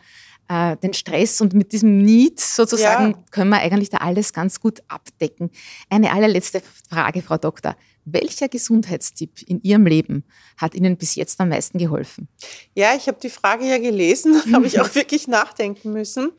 [0.47, 3.17] äh, den Stress und mit diesem Need sozusagen ja.
[3.31, 5.49] können wir eigentlich da alles ganz gut abdecken.
[5.89, 7.75] Eine allerletzte Frage, Frau Doktor.
[8.05, 10.23] Welcher Gesundheitstipp in Ihrem Leben
[10.55, 12.27] hat Ihnen bis jetzt am meisten geholfen?
[12.75, 16.29] Ja, ich habe die Frage ja gelesen, habe ich auch wirklich nachdenken müssen.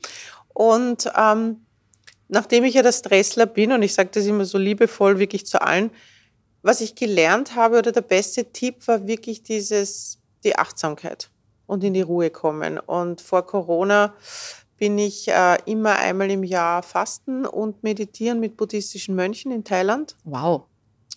[0.55, 1.67] Und ähm,
[2.29, 5.61] nachdem ich ja der Stressler bin, und ich sage das immer so liebevoll wirklich zu
[5.61, 5.91] allen,
[6.63, 11.31] was ich gelernt habe oder der beste Tipp war wirklich dieses, die Achtsamkeit
[11.67, 12.79] und in die Ruhe kommen.
[12.79, 14.15] Und vor Corona
[14.77, 20.17] bin ich äh, immer einmal im Jahr fasten und meditieren mit buddhistischen Mönchen in Thailand.
[20.25, 20.63] Wow.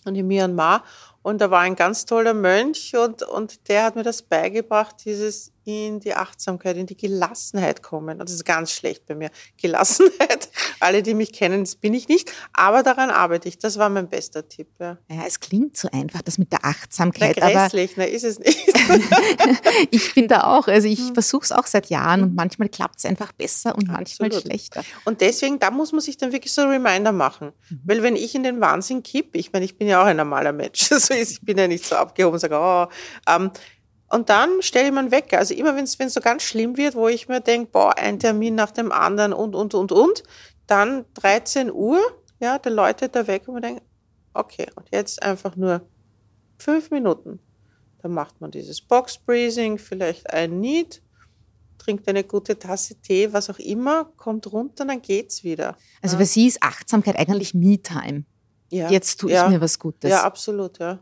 [0.04, 0.84] Und in Myanmar.
[1.22, 5.52] Und da war ein ganz toller Mönch und, und der hat mir das beigebracht, dieses
[5.64, 8.20] in die Achtsamkeit, in die Gelassenheit kommen.
[8.20, 9.30] Und das ist ganz schlecht bei mir.
[9.60, 10.48] Gelassenheit.
[10.80, 12.32] Alle, die mich kennen, das bin ich nicht.
[12.52, 13.58] Aber daran arbeite ich.
[13.58, 14.68] Das war mein bester Tipp.
[14.80, 17.36] Ja, ja es klingt so einfach, das mit der Achtsamkeit.
[17.38, 18.58] Na, grässlich, aber na, ist es nicht.
[19.90, 20.66] ich bin da auch.
[20.66, 21.14] Also ich hm.
[21.14, 24.46] versuche es auch seit Jahren und manchmal klappt es einfach besser und manchmal Absolut.
[24.46, 24.82] schlechter.
[25.04, 27.52] Und deswegen, da muss man sich dann wirklich so Reminder machen.
[27.70, 27.80] Mhm.
[27.84, 30.52] Weil wenn ich in den Wahnsinn kippe, ich meine, ich bin ja auch ein normaler
[30.52, 30.90] Mensch.
[31.18, 32.86] Also ich bin ja nicht so abgehoben und sage, oh,
[33.28, 33.50] ähm,
[34.08, 35.38] und dann stelle ich mir einen Wecker.
[35.38, 38.54] Also immer wenn es so ganz schlimm wird, wo ich mir denke, boah, ein Termin
[38.54, 40.22] nach dem anderen und, und, und, und,
[40.66, 41.98] dann 13 Uhr,
[42.38, 43.82] ja, der läutet der Wecker und man denkt,
[44.34, 45.88] okay, und jetzt einfach nur
[46.58, 47.40] fünf Minuten.
[48.02, 51.02] Dann macht man dieses Box Breathing, vielleicht ein Need,
[51.78, 55.76] trinkt eine gute Tasse Tee, was auch immer, kommt runter, dann geht's wieder.
[56.00, 58.24] Also für Sie ist Achtsamkeit eigentlich Me-Time.
[58.72, 58.90] Ja.
[58.90, 59.48] Jetzt tue ich ja.
[59.48, 60.10] mir was Gutes.
[60.10, 60.98] Ja, absolut, ja.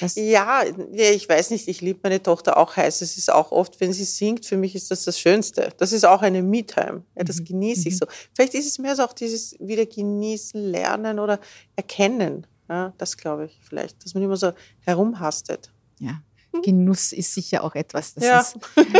[0.00, 3.02] Das ja, ich weiß nicht, ich liebe meine Tochter auch heiß.
[3.02, 5.70] Es ist auch oft, wenn sie singt, für mich ist das das Schönste.
[5.76, 7.04] Das ist auch eine Me-Time.
[7.14, 7.44] Ja, das mhm.
[7.44, 7.98] genieße ich mhm.
[7.98, 8.06] so.
[8.34, 11.38] Vielleicht ist es mehr so auch dieses wieder genießen, lernen oder
[11.76, 12.46] erkennen.
[12.68, 15.70] Ja, das glaube ich vielleicht, dass man immer so herumhastet.
[16.00, 16.22] Ja.
[16.52, 16.62] Hm?
[16.62, 18.44] Genuss ist sicher auch etwas, das ja.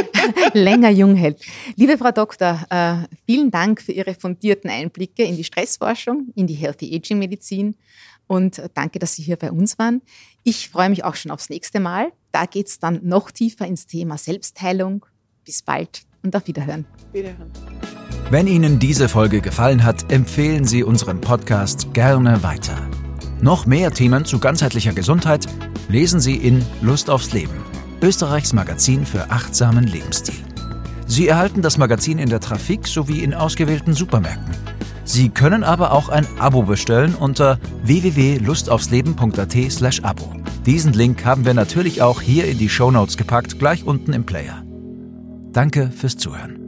[0.53, 1.41] länger jung hält.
[1.77, 6.55] Liebe Frau Doktor, äh, vielen Dank für Ihre fundierten Einblicke in die Stressforschung, in die
[6.55, 7.77] Healthy Aging Medizin
[8.33, 10.01] und danke, dass Sie hier bei uns waren.
[10.43, 12.13] Ich freue mich auch schon aufs nächste Mal.
[12.33, 15.05] Da geht es dann noch tiefer ins Thema Selbstheilung.
[15.45, 16.87] Bis bald und auf Wiederhören.
[17.13, 17.51] Wiederhören.
[18.31, 22.89] Wenn Ihnen diese Folge gefallen hat, empfehlen Sie unseren Podcast gerne weiter.
[23.43, 25.47] Noch mehr Themen zu ganzheitlicher Gesundheit
[25.89, 27.53] lesen Sie in Lust aufs Leben.
[28.01, 30.43] Österreichs Magazin für achtsamen Lebensstil.
[31.07, 34.55] Sie erhalten das Magazin in der Trafik sowie in ausgewählten Supermärkten.
[35.05, 40.33] Sie können aber auch ein Abo bestellen unter www.lustaufsleben.at/abo.
[40.65, 44.63] Diesen Link haben wir natürlich auch hier in die Shownotes gepackt, gleich unten im Player.
[45.53, 46.62] Danke fürs Zuhören.